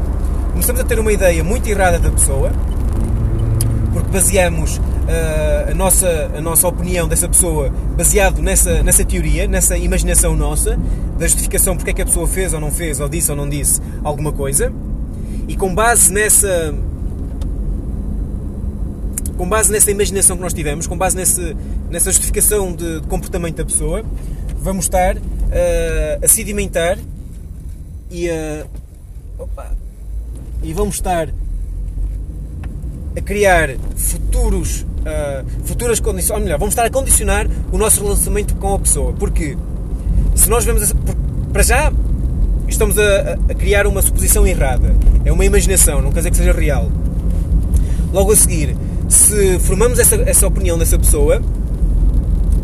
Começamos 0.51 0.81
a 0.83 0.85
ter 0.85 0.99
uma 0.99 1.13
ideia 1.13 1.43
muito 1.43 1.67
errada 1.67 1.99
da 1.99 2.11
pessoa, 2.11 2.53
porque 3.93 4.11
baseamos 4.11 4.81
a, 5.71 5.75
nossa, 5.75 6.31
a 6.37 6.41
nossa 6.41 6.69
opinião 6.69 7.09
dessa 7.09 7.29
pessoa 7.29 7.71
baseado 7.97 8.41
nessa, 8.41 8.83
nessa 8.83 9.05
teoria, 9.05 9.47
nessa 9.47 9.77
imaginação 9.77 10.37
nossa, 10.37 10.79
da 11.19 11.27
justificação 11.27 11.77
porque 11.77 11.91
é 11.91 11.93
que 11.93 12.03
a 12.03 12.07
pessoa 12.07 12.27
fez 12.27 12.55
ou 12.55 12.61
não 12.61 12.71
fez, 12.71 13.01
ou 13.01 13.09
disse 13.09 13.31
ou 13.31 13.37
não 13.37 13.49
disse 13.49 13.81
alguma 14.05 14.33
coisa 14.33 14.73
e 15.49 15.57
com 15.57 15.75
base 15.75 16.13
nessa 16.13 16.75
com 19.37 19.49
base 19.49 19.73
nessa 19.73 19.91
imaginação 19.91 20.37
que 20.37 20.43
nós 20.43 20.55
tivemos, 20.55 20.87
com 20.87 20.97
base 20.97 21.17
nesse, 21.17 21.57
nessa 21.91 22.13
justificação 22.13 22.73
de, 22.73 23.01
de, 23.01 23.07
comportamento 23.09 23.57
da 23.57 23.65
pessoa, 23.65 24.05
vamos 24.57 24.85
estar 24.85 25.17
uh, 25.17 25.21
a 26.23 26.29
sedimentar 26.29 26.97
e 28.09 28.31
a. 28.31 28.65
Opa, 29.39 29.73
e 30.63 30.73
vamos 30.73 30.95
estar 30.95 31.29
a 33.17 33.21
criar 33.21 33.71
futuros, 33.97 34.87
uh, 35.03 35.45
futuras 35.65 36.01
condições, 36.01 36.37
ou 36.37 36.41
melhor, 36.43 36.59
vamos 36.59 36.73
estar 36.73 36.85
a 36.85 36.91
condicionar 36.91 37.47
o 37.71 37.79
nosso 37.79 38.03
relacionamento 38.03 38.55
com 38.57 38.75
a 38.75 38.79
pessoa. 38.79 39.13
Porque 39.13 39.57
se 40.35 40.49
nós 40.49 40.65
vemos, 40.65 40.93
para 41.53 41.63
já, 41.63 41.93
estamos 42.69 42.99
a, 42.99 43.39
a, 43.51 43.55
criar 43.55 43.87
uma 43.87 44.03
suposição 44.03 44.47
errada. 44.47 44.95
É 45.25 45.33
uma 45.33 45.45
imaginação, 45.45 46.01
não 46.01 46.11
quer 46.11 46.21
dizer 46.21 46.31
que 46.31 46.37
seja 46.37 46.53
real. 46.53 46.91
Logo 48.13 48.33
a 48.33 48.37
seguir, 48.37 48.77
se 49.09 49.59
formamos 49.61 49.99
essa, 49.99 50.17
essa 50.17 50.47
opinião 50.47 50.79
dessa 50.79 50.99
pessoa, 50.99 51.43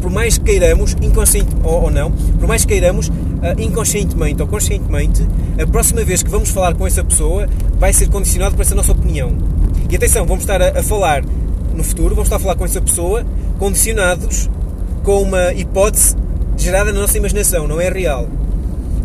por 0.00 0.11
mais 0.11 0.38
que 0.38 0.45
queiramos, 0.45 0.97
inconsciente 1.02 1.49
ou, 1.62 1.85
ou 1.85 1.90
não, 1.90 2.11
por 2.11 2.47
mais 2.47 2.64
que 2.64 2.73
queiramos, 2.73 3.09
uh, 3.09 3.12
inconscientemente 3.59 4.40
ou 4.40 4.49
conscientemente, 4.49 5.26
a 5.61 5.66
próxima 5.66 6.04
vez 6.04 6.23
que 6.23 6.30
vamos 6.30 6.50
falar 6.50 6.75
com 6.75 6.87
essa 6.87 7.02
pessoa 7.02 7.49
vai 7.78 7.92
ser 7.92 8.09
condicionado 8.09 8.54
por 8.54 8.62
essa 8.62 8.75
nossa 8.75 8.92
opinião. 8.92 9.33
E 9.90 9.97
atenção, 9.97 10.26
vamos 10.26 10.45
estar 10.45 10.61
a, 10.61 10.80
a 10.80 10.83
falar 10.83 11.25
no 11.78 11.85
futuro, 11.85 12.14
vamos 12.14 12.26
estar 12.26 12.37
a 12.37 12.40
falar 12.40 12.56
com 12.56 12.64
essa 12.64 12.82
pessoa 12.82 13.25
condicionados 13.58 14.50
com 15.04 15.23
uma 15.23 15.52
hipótese 15.54 16.16
gerada 16.56 16.92
na 16.92 17.00
nossa 17.00 17.16
imaginação, 17.16 17.68
não 17.68 17.80
é 17.80 17.88
real. 17.88 18.26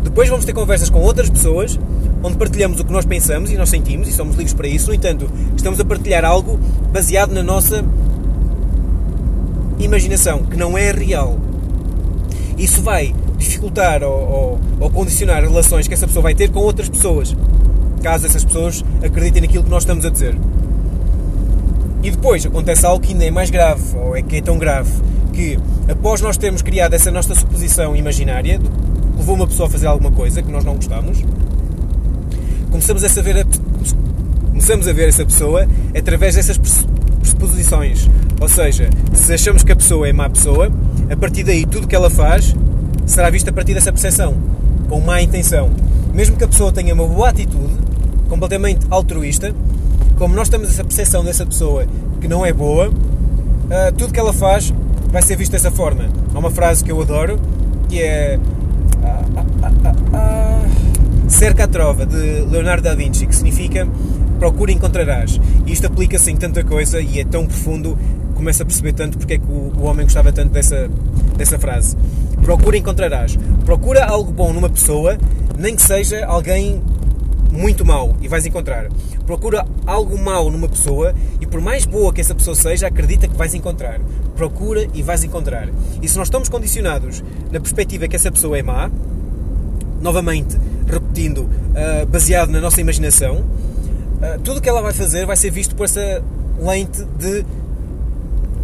Depois 0.02 0.28
vamos 0.28 0.44
ter 0.44 0.52
conversas 0.52 0.90
com 0.90 1.00
outras 1.00 1.30
pessoas 1.30 1.78
onde 2.22 2.36
partilhamos 2.36 2.80
o 2.80 2.84
que 2.84 2.92
nós 2.92 3.04
pensamos 3.04 3.50
e 3.50 3.56
nós 3.56 3.68
sentimos 3.68 4.08
e 4.08 4.12
somos 4.12 4.34
livres 4.34 4.52
para 4.52 4.66
isso. 4.66 4.88
No 4.88 4.94
entanto, 4.94 5.30
estamos 5.56 5.78
a 5.78 5.84
partilhar 5.84 6.24
algo 6.24 6.58
baseado 6.92 7.32
na 7.32 7.42
nossa 7.44 7.84
imaginação, 9.78 10.42
que 10.42 10.56
não 10.56 10.76
é 10.76 10.90
real. 10.90 11.38
Isso 12.58 12.82
vai 12.82 13.14
dificultar 13.38 14.02
ou, 14.02 14.10
ou, 14.10 14.60
ou, 14.80 14.90
condicionar 14.90 15.42
relações 15.42 15.86
que 15.86 15.94
essa 15.94 16.06
pessoa 16.06 16.22
vai 16.22 16.34
ter 16.34 16.50
com 16.50 16.60
outras 16.60 16.88
pessoas, 16.88 17.36
caso 18.02 18.26
essas 18.26 18.44
pessoas 18.44 18.84
acreditem 19.02 19.42
naquilo 19.42 19.62
que 19.62 19.70
nós 19.70 19.84
estamos 19.84 20.04
a 20.04 20.10
dizer. 20.10 20.34
E 22.04 22.10
depois 22.10 22.44
acontece 22.44 22.84
algo 22.84 23.02
que 23.04 23.12
ainda 23.12 23.24
é 23.24 23.30
mais 23.30 23.48
grave, 23.48 23.96
ou 23.96 24.14
é 24.14 24.20
que 24.20 24.36
é 24.36 24.42
tão 24.42 24.58
grave, 24.58 24.90
que 25.32 25.58
após 25.88 26.20
nós 26.20 26.36
termos 26.36 26.60
criado 26.60 26.92
essa 26.92 27.10
nossa 27.10 27.34
suposição 27.34 27.96
imaginária, 27.96 28.60
levou 29.16 29.34
uma 29.34 29.46
pessoa 29.46 29.68
a 29.68 29.72
fazer 29.72 29.86
alguma 29.86 30.10
coisa 30.10 30.42
que 30.42 30.52
nós 30.52 30.64
não 30.64 30.76
gostamos, 30.76 31.24
começamos 32.70 33.02
a 33.02 33.08
saber 33.08 33.38
a, 33.38 33.44
começamos 34.48 34.86
a 34.86 34.92
ver 34.92 35.08
essa 35.08 35.24
pessoa 35.24 35.66
através 35.98 36.34
dessas 36.34 36.58
pressuposições. 36.58 38.06
Ou 38.38 38.48
seja, 38.50 38.90
se 39.14 39.32
achamos 39.32 39.62
que 39.62 39.72
a 39.72 39.76
pessoa 39.76 40.06
é 40.06 40.12
má 40.12 40.28
pessoa, 40.28 40.70
a 41.08 41.16
partir 41.16 41.42
daí 41.42 41.64
tudo 41.64 41.88
que 41.88 41.96
ela 41.96 42.10
faz 42.10 42.54
será 43.06 43.30
visto 43.30 43.48
a 43.48 43.52
partir 43.52 43.72
dessa 43.72 43.90
percepção, 43.90 44.34
com 44.90 45.00
má 45.00 45.22
intenção. 45.22 45.70
Mesmo 46.12 46.36
que 46.36 46.44
a 46.44 46.48
pessoa 46.48 46.70
tenha 46.70 46.92
uma 46.92 47.06
boa 47.06 47.30
atitude, 47.30 47.83
completamente 48.28 48.86
altruísta, 48.90 49.54
como 50.16 50.34
nós 50.34 50.48
temos 50.48 50.68
essa 50.68 50.84
percepção 50.84 51.24
dessa 51.24 51.44
pessoa 51.44 51.86
que 52.20 52.28
não 52.28 52.44
é 52.44 52.52
boa, 52.52 52.88
uh, 52.88 53.92
tudo 53.96 54.12
que 54.12 54.20
ela 54.20 54.32
faz 54.32 54.72
vai 55.10 55.22
ser 55.22 55.36
visto 55.36 55.52
dessa 55.52 55.70
forma. 55.70 56.08
Há 56.34 56.38
uma 56.38 56.50
frase 56.50 56.82
que 56.82 56.90
eu 56.90 57.00
adoro 57.00 57.38
que 57.88 58.02
é 58.02 58.38
ah, 59.02 59.24
ah, 60.12 60.44
Cerca 61.28 61.64
a 61.64 61.68
trova 61.68 62.06
de 62.06 62.16
Leonardo 62.50 62.82
da 62.82 62.94
Vinci, 62.94 63.26
que 63.26 63.34
significa 63.34 63.88
procura 64.38 64.70
e 64.70 64.74
encontrarás. 64.74 65.40
E 65.66 65.72
isto 65.72 65.86
aplica-se 65.86 66.30
em 66.30 66.36
tanta 66.36 66.62
coisa 66.62 67.00
e 67.00 67.20
é 67.20 67.24
tão 67.24 67.46
profundo, 67.46 67.98
começa 68.34 68.62
a 68.62 68.66
perceber 68.66 68.92
tanto 68.92 69.18
porque 69.18 69.34
é 69.34 69.38
que 69.38 69.46
o, 69.46 69.72
o 69.76 69.84
homem 69.84 70.04
gostava 70.04 70.32
tanto 70.32 70.52
dessa, 70.52 70.88
dessa 71.36 71.58
frase. 71.58 71.96
Procura 72.42 72.76
e 72.76 72.80
encontrarás. 72.80 73.38
Procura 73.64 74.04
algo 74.04 74.32
bom 74.32 74.52
numa 74.52 74.68
pessoa, 74.68 75.16
nem 75.58 75.74
que 75.74 75.82
seja 75.82 76.24
alguém 76.26 76.82
muito 77.54 77.84
mau, 77.84 78.16
e 78.20 78.28
vais 78.28 78.44
encontrar. 78.44 78.88
Procura 79.24 79.64
algo 79.86 80.18
mau 80.18 80.50
numa 80.50 80.68
pessoa 80.68 81.14
e 81.40 81.46
por 81.46 81.60
mais 81.60 81.84
boa 81.84 82.12
que 82.12 82.20
essa 82.20 82.34
pessoa 82.34 82.54
seja, 82.54 82.88
acredita 82.88 83.28
que 83.28 83.36
vais 83.36 83.54
encontrar. 83.54 84.00
Procura 84.36 84.86
e 84.92 85.02
vais 85.02 85.22
encontrar. 85.22 85.68
E 86.02 86.08
se 86.08 86.16
nós 86.18 86.26
estamos 86.26 86.48
condicionados 86.48 87.22
na 87.52 87.60
perspectiva 87.60 88.08
que 88.08 88.16
essa 88.16 88.30
pessoa 88.30 88.58
é 88.58 88.62
má, 88.62 88.90
novamente 90.02 90.58
repetindo, 90.86 91.38
uh, 91.38 92.06
baseado 92.06 92.50
na 92.50 92.60
nossa 92.60 92.80
imaginação, 92.80 93.36
uh, 93.36 94.38
tudo 94.42 94.58
o 94.58 94.60
que 94.60 94.68
ela 94.68 94.82
vai 94.82 94.92
fazer 94.92 95.24
vai 95.24 95.36
ser 95.36 95.50
visto 95.50 95.74
por 95.74 95.84
essa 95.84 96.22
lente 96.60 97.04
de 97.18 97.44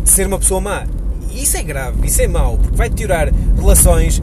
ser 0.05 0.27
uma 0.27 0.39
pessoa 0.39 0.61
má. 0.61 0.87
E 1.31 1.45
isso 1.45 1.57
é 1.57 1.63
grave, 1.63 2.07
isso 2.07 2.21
é 2.21 2.27
mau, 2.27 2.59
porque 2.59 2.77
vai 2.77 2.89
deteriorar 2.89 3.33
relações, 3.57 4.21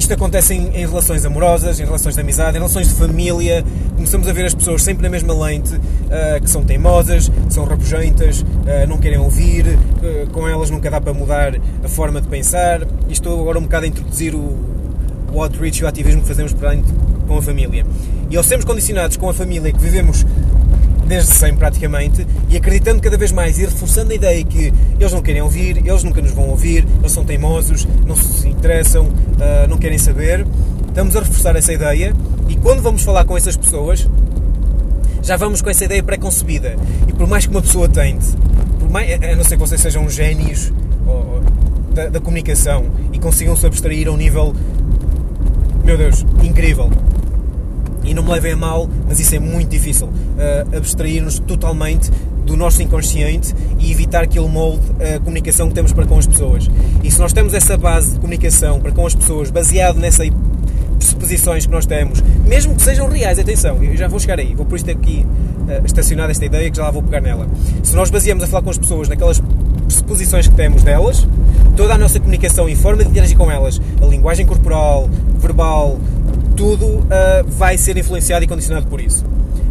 isto 0.00 0.14
acontece 0.14 0.54
em, 0.54 0.68
em, 0.68 0.86
relações 0.86 1.26
amorosas, 1.26 1.78
em 1.78 1.84
relações 1.84 2.14
de 2.14 2.20
amizade, 2.22 2.56
em 2.56 2.60
relações 2.60 2.88
de 2.88 2.94
família. 2.94 3.62
Começamos 3.94 4.26
a 4.26 4.32
ver 4.32 4.46
as 4.46 4.54
pessoas 4.54 4.82
sempre 4.82 5.02
na 5.02 5.10
mesma 5.10 5.34
lente, 5.34 5.74
uh, 5.74 6.40
que 6.42 6.48
são 6.48 6.64
teimosas, 6.64 7.30
são 7.50 7.64
rabugentas, 7.64 8.40
uh, 8.40 8.88
não 8.88 8.96
querem 8.96 9.18
ouvir, 9.18 9.66
uh, 9.66 10.30
com 10.32 10.48
elas 10.48 10.70
nunca 10.70 10.90
dá 10.90 11.00
para 11.00 11.12
mudar 11.12 11.54
a 11.84 11.88
forma 11.88 12.18
de 12.20 12.28
pensar. 12.28 12.82
E 13.08 13.12
estou 13.12 13.38
agora 13.40 13.58
um 13.58 13.62
bocado 13.62 13.84
a 13.84 13.88
introduzir 13.88 14.34
o, 14.34 14.56
o 15.32 15.42
outreach 15.42 15.80
e 15.80 15.84
o 15.84 15.86
ativismo 15.86 16.22
que 16.22 16.28
fazemos 16.28 16.56
com 17.28 17.36
a 17.36 17.42
família. 17.42 17.84
E 18.30 18.36
ao 18.38 18.42
sermos 18.42 18.64
condicionados 18.64 19.18
com 19.18 19.28
a 19.28 19.34
família 19.34 19.70
que 19.70 19.78
vivemos 19.78 20.24
desde 21.10 21.32
sempre 21.32 21.56
praticamente, 21.56 22.24
e 22.48 22.56
acreditando 22.56 23.02
cada 23.02 23.18
vez 23.18 23.32
mais 23.32 23.58
e 23.58 23.62
reforçando 23.62 24.12
a 24.12 24.14
ideia 24.14 24.44
que 24.44 24.72
eles 24.98 25.12
não 25.12 25.20
querem 25.20 25.42
ouvir, 25.42 25.78
eles 25.78 26.04
nunca 26.04 26.22
nos 26.22 26.30
vão 26.30 26.48
ouvir, 26.48 26.86
eles 27.00 27.10
são 27.10 27.24
teimosos, 27.24 27.84
não 28.06 28.14
se 28.14 28.48
interessam, 28.48 29.06
uh, 29.06 29.68
não 29.68 29.76
querem 29.76 29.98
saber, 29.98 30.46
estamos 30.86 31.16
a 31.16 31.20
reforçar 31.20 31.56
essa 31.56 31.72
ideia 31.72 32.14
e 32.48 32.54
quando 32.54 32.80
vamos 32.80 33.02
falar 33.02 33.24
com 33.24 33.36
essas 33.36 33.56
pessoas, 33.56 34.08
já 35.20 35.36
vamos 35.36 35.60
com 35.60 35.68
essa 35.68 35.84
ideia 35.84 36.00
pré-concebida. 36.00 36.76
E 37.08 37.12
por 37.12 37.26
mais 37.26 37.44
que 37.44 37.50
uma 37.50 37.60
pessoa 37.60 37.88
tente, 37.88 38.26
por 38.78 38.88
mais, 38.88 39.10
a 39.12 39.34
não 39.34 39.42
ser 39.42 39.56
que 39.56 39.60
vocês 39.60 39.80
sejam 39.80 40.08
gênios 40.08 40.72
ou, 41.08 41.42
da, 41.92 42.08
da, 42.08 42.20
comunicação 42.20 42.86
e 43.12 43.18
consigam 43.18 43.56
se 43.56 43.66
abstrair 43.66 44.06
a 44.06 44.12
um 44.12 44.16
nível, 44.16 44.54
meu 45.84 45.98
Deus, 45.98 46.24
incrível 46.40 46.88
e 48.04 48.14
não 48.14 48.22
me 48.22 48.30
levem 48.30 48.52
a 48.52 48.56
mal, 48.56 48.88
mas 49.06 49.20
isso 49.20 49.34
é 49.34 49.38
muito 49.38 49.68
difícil. 49.68 50.06
Uh, 50.06 50.76
Abstrair-nos 50.76 51.38
totalmente 51.40 52.10
do 52.44 52.56
nosso 52.56 52.82
inconsciente 52.82 53.54
e 53.78 53.92
evitar 53.92 54.26
que 54.26 54.38
ele 54.38 54.48
molde 54.48 54.82
a 55.00 55.18
comunicação 55.20 55.68
que 55.68 55.74
temos 55.74 55.92
para 55.92 56.06
com 56.06 56.18
as 56.18 56.26
pessoas. 56.26 56.68
E 57.02 57.10
se 57.10 57.18
nós 57.18 57.32
temos 57.32 57.54
essa 57.54 57.76
base 57.76 58.12
de 58.12 58.20
comunicação 58.20 58.80
para 58.80 58.92
com 58.92 59.06
as 59.06 59.14
pessoas 59.14 59.50
baseado 59.50 59.98
nessas 59.98 60.30
pressuposições 60.98 61.66
que 61.66 61.72
nós 61.72 61.86
temos, 61.86 62.22
mesmo 62.46 62.74
que 62.74 62.82
sejam 62.82 63.08
reais, 63.08 63.38
atenção, 63.38 63.82
eu 63.82 63.96
já 63.96 64.08
vou 64.08 64.18
chegar 64.18 64.38
aí, 64.38 64.54
vou 64.54 64.66
por 64.66 64.80
ter 64.80 64.92
aqui 64.92 65.24
uh, 65.68 65.86
estacionado 65.86 66.30
esta 66.30 66.44
ideia 66.44 66.70
que 66.70 66.76
já 66.76 66.84
lá 66.84 66.90
vou 66.90 67.02
pegar 67.02 67.20
nela. 67.20 67.48
Se 67.82 67.94
nós 67.94 68.10
baseamos 68.10 68.42
a 68.44 68.46
falar 68.46 68.62
com 68.62 68.70
as 68.70 68.78
pessoas 68.78 69.08
naquelas 69.08 69.40
pressuposições 69.86 70.46
que 70.46 70.54
temos 70.54 70.82
delas, 70.82 71.26
toda 71.76 71.94
a 71.94 71.98
nossa 71.98 72.18
comunicação 72.18 72.68
e 72.68 72.76
forma 72.76 73.02
de 73.02 73.10
interagir 73.10 73.36
com 73.36 73.50
elas, 73.50 73.80
a 74.00 74.06
linguagem 74.06 74.46
corporal, 74.46 75.08
verbal, 75.38 75.98
tudo 76.60 76.86
uh, 76.86 77.06
vai 77.46 77.78
ser 77.78 77.96
influenciado 77.96 78.44
e 78.44 78.46
condicionado 78.46 78.86
por 78.86 79.00
isso. 79.00 79.24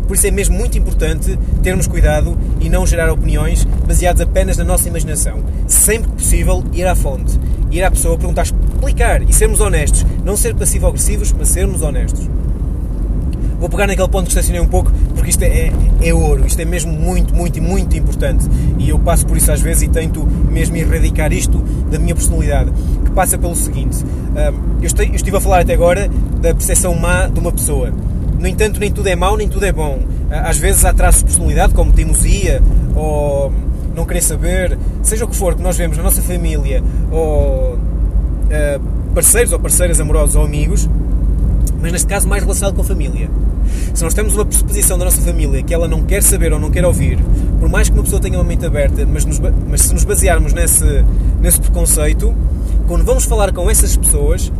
Por 0.08 0.15
isso 0.15 0.25
é 0.25 0.31
mesmo 0.31 0.58
muito 0.58 0.75
importante 0.75 1.38
termos 1.62 1.86
cuidado 1.86 2.36
e 2.60 2.67
não 2.67 2.84
gerar 2.84 3.12
opiniões 3.12 3.63
baseadas 3.86 4.22
apenas 4.22 4.58
na 4.58 4.63
nossa 4.63 4.88
imaginação. 4.88 5.43
Sempre 5.67 6.10
que 6.10 6.15
possível, 6.15 6.63
ir 6.74 6.88
à 6.88 6.96
fonte, 6.96 7.39
ir 7.69 7.84
à 7.84 7.91
pessoa, 7.91 8.17
perguntar, 8.17 8.41
explicar 8.41 9.22
e 9.22 9.31
sermos 9.31 9.62
honestos. 9.62 10.03
Não 10.25 10.36
ser 10.36 10.55
passivo-agressivos, 10.55 11.31
mas 11.31 11.50
sermos 11.50 11.84
honestos. 11.84 12.27
Vou 13.59 13.67
pegar 13.69 13.87
naquele 13.87 14.07
ponto 14.07 14.23
que 14.23 14.29
estacionei 14.29 14.61
um 14.61 14.67
pouco, 14.67 14.91
porque 15.13 15.29
isto 15.29 15.43
é, 15.43 15.47
é, 15.47 15.73
é, 16.01 16.13
ouro, 16.13 16.45
isto 16.45 16.59
é 16.61 16.65
mesmo 16.65 16.93
muito, 16.93 17.35
muito 17.35 17.61
muito 17.61 17.97
importante. 17.97 18.47
E 18.77 18.89
eu 18.89 18.97
passo 18.99 19.25
por 19.25 19.35
isso 19.35 19.51
às 19.51 19.61
vezes 19.61 19.83
e 19.83 19.87
tento 19.89 20.25
mesmo 20.49 20.77
erradicar 20.77 21.33
isto 21.33 21.57
da 21.91 21.99
minha 21.99 22.15
personalidade, 22.15 22.71
que 23.03 23.11
passa 23.11 23.37
pelo 23.37 23.55
seguinte: 23.55 23.97
eu 24.81 25.15
estive 25.15 25.37
a 25.37 25.41
falar 25.41 25.59
até 25.59 25.73
agora 25.73 26.09
da 26.41 26.53
percepção 26.53 26.95
má 26.95 27.27
de 27.27 27.39
uma 27.39 27.51
pessoa. 27.51 27.91
No 28.39 28.47
entanto, 28.47 28.79
nem 28.79 28.89
tudo 28.89 29.07
é 29.07 29.15
mau, 29.15 29.35
nem 29.35 29.49
tudo 29.49 29.65
é 29.65 29.71
bom. 29.71 29.99
Às 30.31 30.57
vezes 30.57 30.85
há 30.85 30.93
traços 30.93 31.19
de 31.19 31.25
personalidade, 31.25 31.73
como 31.73 31.91
teimosia 31.91 32.61
ou 32.95 33.51
não 33.93 34.05
querer 34.05 34.21
saber, 34.21 34.77
seja 35.03 35.25
o 35.25 35.27
que 35.27 35.35
for 35.35 35.55
que 35.55 35.61
nós 35.61 35.77
vemos 35.77 35.97
na 35.97 36.03
nossa 36.03 36.21
família, 36.21 36.81
ou 37.11 37.73
uh, 37.73 38.81
parceiros 39.13 39.51
ou 39.51 39.59
parceiras 39.59 39.99
amorosos 39.99 40.37
ou 40.37 40.45
amigos, 40.45 40.89
mas 41.81 41.91
neste 41.91 42.07
caso 42.07 42.27
mais 42.27 42.43
relacionado 42.43 42.75
com 42.75 42.81
a 42.81 42.86
família. 42.86 43.29
Se 43.93 44.03
nós 44.03 44.13
temos 44.13 44.36
uma 44.36 44.45
pressuposição 44.45 44.98
da 44.98 45.05
nossa 45.05 45.21
família 45.21 45.62
que 45.63 45.74
ela 45.74 45.88
não 45.88 46.03
quer 46.03 46.24
saber 46.24 46.51
ou 46.53 46.59
não 46.59 46.71
quer 46.71 46.86
ouvir, 46.86 47.19
por 47.59 47.69
mais 47.69 47.89
que 47.89 47.95
uma 47.95 48.03
pessoa 48.03 48.21
tenha 48.21 48.38
uma 48.38 48.43
mente 48.43 48.65
aberta, 48.65 49.05
mas, 49.05 49.25
nos, 49.25 49.39
mas 49.39 49.81
se 49.81 49.93
nos 49.93 50.03
basearmos 50.03 50.53
nesse, 50.53 51.05
nesse 51.41 51.59
preconceito, 51.59 52.33
quando 52.88 53.03
vamos 53.03 53.25
falar 53.25 53.53
com 53.53 53.69
essas 53.69 53.95
pessoas, 53.95 54.51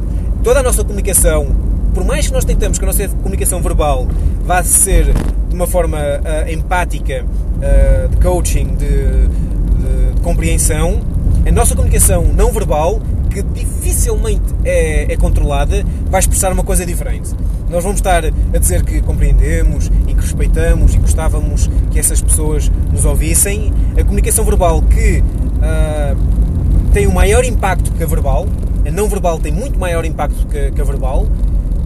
toda 0.44 0.60
a 0.60 0.64
nossa 0.64 0.84
comunicação, 0.84 1.48
por 1.94 2.04
mais 2.04 2.28
que 2.28 2.34
nós 2.34 2.46
tentamos 2.46 2.78
que 2.78 2.86
a 2.86 2.88
nossa 2.88 3.08
comunicação 3.08 3.62
verbal 3.62 4.08
vá 4.46 4.64
ser 4.64 5.14
de 5.50 5.56
uma 5.56 5.68
forma 5.68 5.98
uh, 5.98 6.52
empática, 6.52 7.26
uh, 7.26 8.08
de 8.10 8.18
coaching, 8.18 8.76
de, 8.76 8.88
de, 8.88 10.14
de 10.16 10.22
compreensão, 10.22 11.02
a 11.46 11.52
nossa 11.52 11.76
comunicação 11.76 12.26
não 12.26 12.52
verbal 12.52 13.02
que 13.30 13.42
dificilmente 13.44 14.44
é, 14.66 15.14
é 15.14 15.18
controlada, 15.18 15.86
vai 16.10 16.20
expressar 16.20 16.52
uma 16.52 16.64
coisa 16.64 16.86
diferente. 16.86 17.30
Nós 17.70 17.84
vamos 17.84 18.00
estar 18.00 18.24
a 18.26 18.58
dizer 18.58 18.84
que 18.84 19.00
compreendemos 19.02 19.92
e 20.08 20.14
que 20.14 20.22
respeitamos 20.22 20.96
e 20.96 20.98
gostávamos 20.98 21.70
que 21.92 22.00
essas 22.00 22.20
pessoas 22.20 22.72
nos 22.92 23.06
ouvissem. 23.06 23.72
A 23.98 24.04
comunicação 24.04 24.44
verbal 24.44 24.82
que 24.82 25.20
uh, 25.22 26.92
tem 26.92 27.08
um 27.08 27.14
maior 27.14 27.46
impacto 27.46 27.92
que 27.92 28.04
a 28.04 28.08
verbal, 28.08 28.48
a 28.86 28.92
não 28.92 29.08
verbal 29.08 29.40
tem 29.40 29.52
muito 29.52 29.78
maior 29.78 30.04
impacto 30.04 30.48
que, 30.48 30.72
que 30.72 30.82
a 30.82 30.84
verbal, 30.84 31.28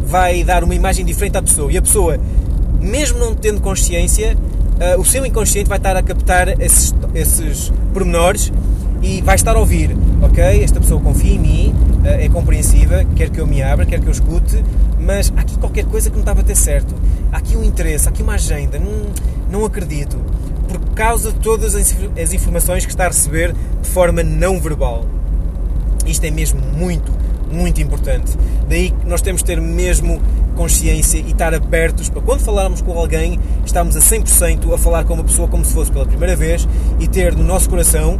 vai 0.06 0.44
dar 0.44 0.64
uma 0.64 0.74
imagem 0.74 1.06
diferente 1.06 1.38
à 1.38 1.42
pessoa. 1.42 1.72
E 1.72 1.78
a 1.78 1.82
pessoa, 1.82 2.18
mesmo 2.80 3.20
não 3.20 3.36
tendo 3.36 3.60
consciência, 3.60 4.38
uh, 4.96 5.00
o 5.00 5.04
seu 5.04 5.26
inconsciente 5.26 5.68
vai 5.68 5.78
estar 5.78 5.98
a 5.98 6.02
captar 6.02 6.62
esses, 6.62 6.96
esses 7.14 7.74
pormenores 7.94 8.54
e 9.04 9.22
vai 9.22 9.36
estar 9.36 9.56
a 9.56 9.60
ouvir, 9.60 9.96
ok, 10.22 10.64
esta 10.64 10.80
pessoa 10.80 11.00
confia 11.02 11.34
em 11.34 11.40
mim, 11.40 11.76
uh, 12.04 12.08
é 12.08 12.30
compreensiva, 12.30 13.04
quer 13.16 13.30
que 13.30 13.40
eu 13.40 13.46
me 13.46 13.62
abra, 13.62 13.86
quer 13.86 14.00
que 14.00 14.08
eu 14.08 14.12
escute, 14.12 14.64
mas 14.98 15.32
há 15.36 15.42
aqui 15.42 15.58
qualquer 15.60 15.84
coisa 15.86 16.10
que 16.10 16.16
não 16.16 16.22
está 16.22 16.32
a 16.32 16.36
bater 16.36 16.56
certo. 16.56 16.96
Há 17.32 17.38
aqui 17.38 17.58
um 17.58 17.64
interesse, 17.64 18.08
há 18.08 18.12
aqui 18.12 18.24
uma 18.24 18.36
agenda, 18.36 18.80
não, 18.80 19.60
não 19.60 19.66
acredito. 19.66 20.18
Por 20.70 20.80
causa 20.96 21.34
de 21.34 21.40
todas 21.40 21.76
as 21.76 22.34
informações 22.34 22.86
que 22.86 22.92
está 22.92 23.04
a 23.04 23.08
receber 23.10 23.54
de 23.82 23.90
forma 23.90 24.24
não 24.24 24.60
verbal. 24.60 25.06
Isto 26.06 26.26
é 26.26 26.32
mesmo 26.32 26.62
muito, 26.62 27.12
muito 27.52 27.82
importante. 27.82 28.32
Daí 28.70 28.94
nós 29.06 29.22
temos 29.22 29.42
de 29.42 29.48
ter 29.48 29.60
mesmo 29.60 30.22
consciência 30.56 31.18
e 31.18 31.32
estar 31.32 31.54
abertos 31.54 32.10
para 32.10 32.22
quando 32.22 32.40
falarmos 32.42 32.82
com 32.82 32.98
alguém, 32.98 33.40
estamos 33.66 33.96
a 33.98 34.00
100% 34.00 34.74
a 34.74 34.78
falar 34.78 35.04
com 35.04 35.16
uma 35.16 35.24
pessoa 35.24 35.48
como 35.48 35.66
se 35.66 35.74
fosse 35.74 35.92
pela 35.92 36.06
primeira 36.06 36.36
vez 36.36 36.68
e 37.00 37.08
ter 37.08 37.36
no 37.36 37.44
nosso 37.44 37.70
coração 37.70 38.20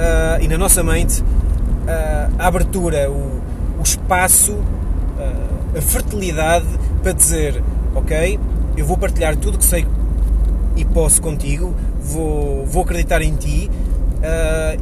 uh, 0.00 0.42
e 0.42 0.48
na 0.48 0.56
nossa 0.56 0.82
mente 0.82 1.20
uh, 1.20 2.34
a 2.38 2.46
abertura, 2.46 3.10
o, 3.10 3.40
o 3.78 3.82
espaço, 3.84 4.52
uh, 4.52 5.78
a 5.78 5.80
fertilidade 5.80 6.66
para 7.02 7.12
dizer: 7.12 7.62
Ok, 7.94 8.38
eu 8.76 8.86
vou 8.86 8.96
partilhar 8.96 9.36
tudo 9.36 9.58
que 9.58 9.64
sei 9.64 9.86
e 10.76 10.84
posso 10.84 11.20
contigo, 11.20 11.74
vou, 12.00 12.64
vou 12.64 12.82
acreditar 12.82 13.20
em 13.20 13.34
ti 13.34 13.70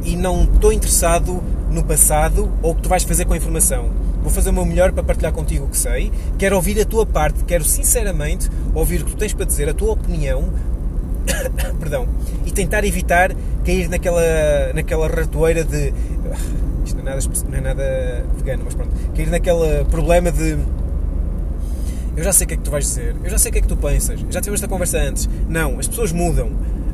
e 0.03 0.17
não 0.17 0.43
estou 0.43 0.73
interessado 0.73 1.41
no 1.71 1.81
passado 1.83 2.51
ou 2.61 2.71
o 2.71 2.75
que 2.75 2.81
tu 2.81 2.89
vais 2.89 3.03
fazer 3.03 3.23
com 3.23 3.33
a 3.33 3.37
informação 3.37 3.89
Vou 4.21 4.31
fazer 4.31 4.49
o 4.49 4.53
meu 4.53 4.65
melhor 4.65 4.91
para 4.91 5.03
partilhar 5.03 5.31
contigo 5.31 5.65
o 5.65 5.69
que 5.69 5.77
sei. 5.77 6.11
Quero 6.37 6.55
ouvir 6.55 6.79
a 6.79 6.85
tua 6.85 7.05
parte, 7.05 7.43
quero 7.45 7.63
sinceramente 7.63 8.49
ouvir 8.73 9.01
o 9.01 9.05
que 9.05 9.11
tu 9.11 9.17
tens 9.17 9.33
para 9.33 9.45
dizer, 9.45 9.69
a 9.69 9.73
tua 9.73 9.93
opinião. 9.93 10.49
Perdão. 11.79 12.07
E 12.45 12.51
tentar 12.51 12.83
evitar 12.83 13.35
cair 13.65 13.89
naquela, 13.89 14.21
naquela 14.73 15.07
ratoeira 15.07 15.63
de. 15.63 15.93
Isto 16.85 16.97
não 16.97 17.11
é, 17.11 17.15
nada, 17.15 17.21
não 17.49 17.57
é 17.57 17.61
nada 17.61 18.25
vegano, 18.37 18.63
mas 18.65 18.73
pronto. 18.73 18.91
Cair 19.15 19.29
naquele 19.29 19.85
problema 19.85 20.31
de. 20.31 20.57
Eu 22.17 22.23
já 22.23 22.33
sei 22.33 22.45
o 22.45 22.47
que 22.47 22.53
é 22.55 22.57
que 22.57 22.63
tu 22.63 22.71
vais 22.71 22.85
dizer, 22.85 23.15
eu 23.23 23.29
já 23.29 23.37
sei 23.37 23.49
o 23.49 23.53
que 23.53 23.59
é 23.59 23.61
que 23.61 23.67
tu 23.67 23.77
pensas, 23.77 24.19
já 24.29 24.41
tivemos 24.41 24.59
esta 24.59 24.67
conversa 24.67 24.97
antes. 24.97 25.29
Não, 25.47 25.79
as 25.79 25.87
pessoas 25.87 26.11
mudam. 26.11 26.51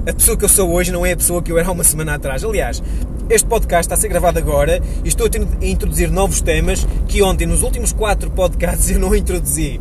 A 0.08 0.13
pessoa 0.13 0.38
que 0.38 0.46
eu 0.46 0.50
sou 0.50 0.72
hoje 0.72 0.92
não 0.92 1.04
é 1.04 1.13
a 1.13 1.18
pessoa 1.18 1.42
que 1.42 1.51
eu 1.51 1.58
era 1.58 1.68
há 1.68 1.72
uma 1.72 1.84
semana 1.84 2.13
atrás. 2.13 2.44
Aliás, 2.44 2.84
este 3.27 3.48
podcast 3.48 3.86
está 3.86 3.96
a 3.96 3.98
ser 3.98 4.08
gravado 4.08 4.38
agora 4.38 4.80
e 5.04 5.08
estou 5.08 5.25
a 5.27 5.65
introduzir 5.65 6.12
novos 6.12 6.42
temas 6.42 6.86
que 7.08 7.24
ontem, 7.24 7.48
nos 7.48 7.63
últimos 7.63 7.92
quatro 7.92 8.30
podcasts, 8.30 8.92
eu 8.92 9.00
não 9.00 9.15
introduzi. 9.15 9.80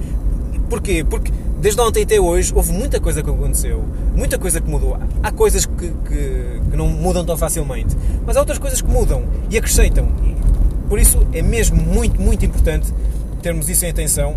Porquê? 0.70 1.04
Porque 1.04 1.30
desde 1.64 1.80
ontem 1.80 2.02
até 2.02 2.20
hoje 2.20 2.52
houve 2.54 2.72
muita 2.72 3.00
coisa 3.00 3.22
que 3.22 3.30
aconteceu, 3.30 3.82
muita 4.14 4.38
coisa 4.38 4.60
que 4.60 4.68
mudou. 4.68 4.98
Há 5.22 5.32
coisas 5.32 5.64
que, 5.64 5.88
que, 5.88 6.60
que 6.70 6.76
não 6.76 6.86
mudam 6.86 7.24
tão 7.24 7.38
facilmente, 7.38 7.96
mas 8.26 8.36
há 8.36 8.40
outras 8.40 8.58
coisas 8.58 8.82
que 8.82 8.90
mudam 8.90 9.24
e 9.48 9.56
acrescentam. 9.56 10.06
Por 10.90 10.98
isso 10.98 11.26
é 11.32 11.40
mesmo 11.40 11.80
muito, 11.80 12.20
muito 12.20 12.44
importante 12.44 12.92
termos 13.40 13.70
isso 13.70 13.86
em 13.86 13.88
atenção 13.88 14.36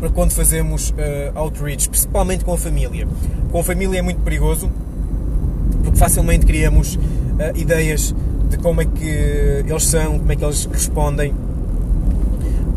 para 0.00 0.10
quando 0.10 0.32
fazemos 0.32 0.90
uh, 0.90 0.94
outreach, 1.36 1.88
principalmente 1.88 2.44
com 2.44 2.52
a 2.52 2.58
família. 2.58 3.06
Com 3.52 3.60
a 3.60 3.62
família 3.62 4.00
é 4.00 4.02
muito 4.02 4.20
perigoso 4.22 4.68
porque 5.84 5.96
facilmente 5.96 6.44
criamos 6.44 6.96
uh, 6.96 7.56
ideias 7.56 8.12
de 8.50 8.58
como 8.58 8.82
é 8.82 8.84
que 8.84 9.06
eles 9.06 9.84
são, 9.84 10.18
como 10.18 10.32
é 10.32 10.34
que 10.34 10.44
eles 10.44 10.64
respondem. 10.64 11.32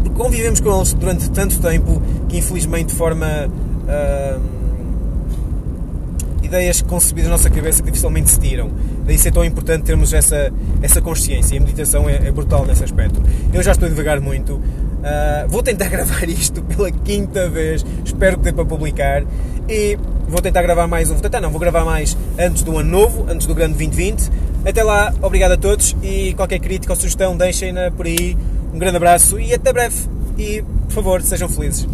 Porque 0.07 0.23
convivemos 0.23 0.59
com 0.59 0.75
eles 0.75 0.93
durante 0.93 1.29
tanto 1.31 1.59
tempo 1.59 2.01
que 2.29 2.37
infelizmente 2.37 2.87
de 2.87 2.95
forma 2.95 3.27
uh, 3.47 4.41
ideias 6.41 6.81
concebidas 6.81 7.29
na 7.29 7.37
nossa 7.37 7.49
cabeça 7.49 7.83
que 7.83 7.91
dificilmente 7.91 8.29
se 8.29 8.39
tiram. 8.39 8.71
Daí 9.05 9.17
ser 9.17 9.31
tão 9.31 9.43
importante 9.43 9.83
termos 9.83 10.13
essa, 10.13 10.51
essa 10.81 11.01
consciência. 11.01 11.55
E 11.55 11.57
a 11.57 11.61
meditação 11.61 12.09
é, 12.09 12.27
é 12.27 12.31
brutal 12.31 12.65
nesse 12.65 12.83
aspecto. 12.83 13.21
Eu 13.53 13.61
já 13.61 13.73
estou 13.73 13.85
a 13.85 13.89
devagar 13.89 14.19
muito, 14.21 14.53
uh, 14.53 15.47
vou 15.49 15.61
tentar 15.61 15.87
gravar 15.89 16.27
isto 16.29 16.61
pela 16.63 16.89
quinta 16.89 17.49
vez, 17.49 17.85
espero 18.03 18.37
que 18.37 18.43
dê 18.43 18.53
para 18.53 18.65
publicar. 18.65 19.23
E 19.69 19.97
vou 20.27 20.41
tentar 20.41 20.61
gravar 20.61 20.87
mais 20.87 21.09
um, 21.09 21.13
vou 21.13 21.21
tentar 21.21 21.41
não, 21.41 21.51
vou 21.51 21.59
gravar 21.59 21.83
mais 21.83 22.17
antes 22.39 22.63
do 22.63 22.77
ano 22.77 22.89
novo, 22.89 23.25
antes 23.29 23.45
do 23.45 23.53
grande 23.53 23.73
2020 23.73 24.46
até 24.71 24.83
lá, 24.83 25.13
obrigado 25.21 25.53
a 25.53 25.57
todos 25.57 25.95
e 26.03 26.33
qualquer 26.33 26.59
crítica 26.59 26.93
ou 26.93 26.97
sugestão 26.97 27.37
deixem-na 27.37 27.91
por 27.91 28.05
aí. 28.05 28.37
Um 28.73 28.79
grande 28.79 28.97
abraço 28.97 29.39
e 29.39 29.53
até 29.53 29.71
breve. 29.71 29.95
E, 30.37 30.61
por 30.61 30.91
favor, 30.91 31.21
sejam 31.21 31.49
felizes. 31.49 31.87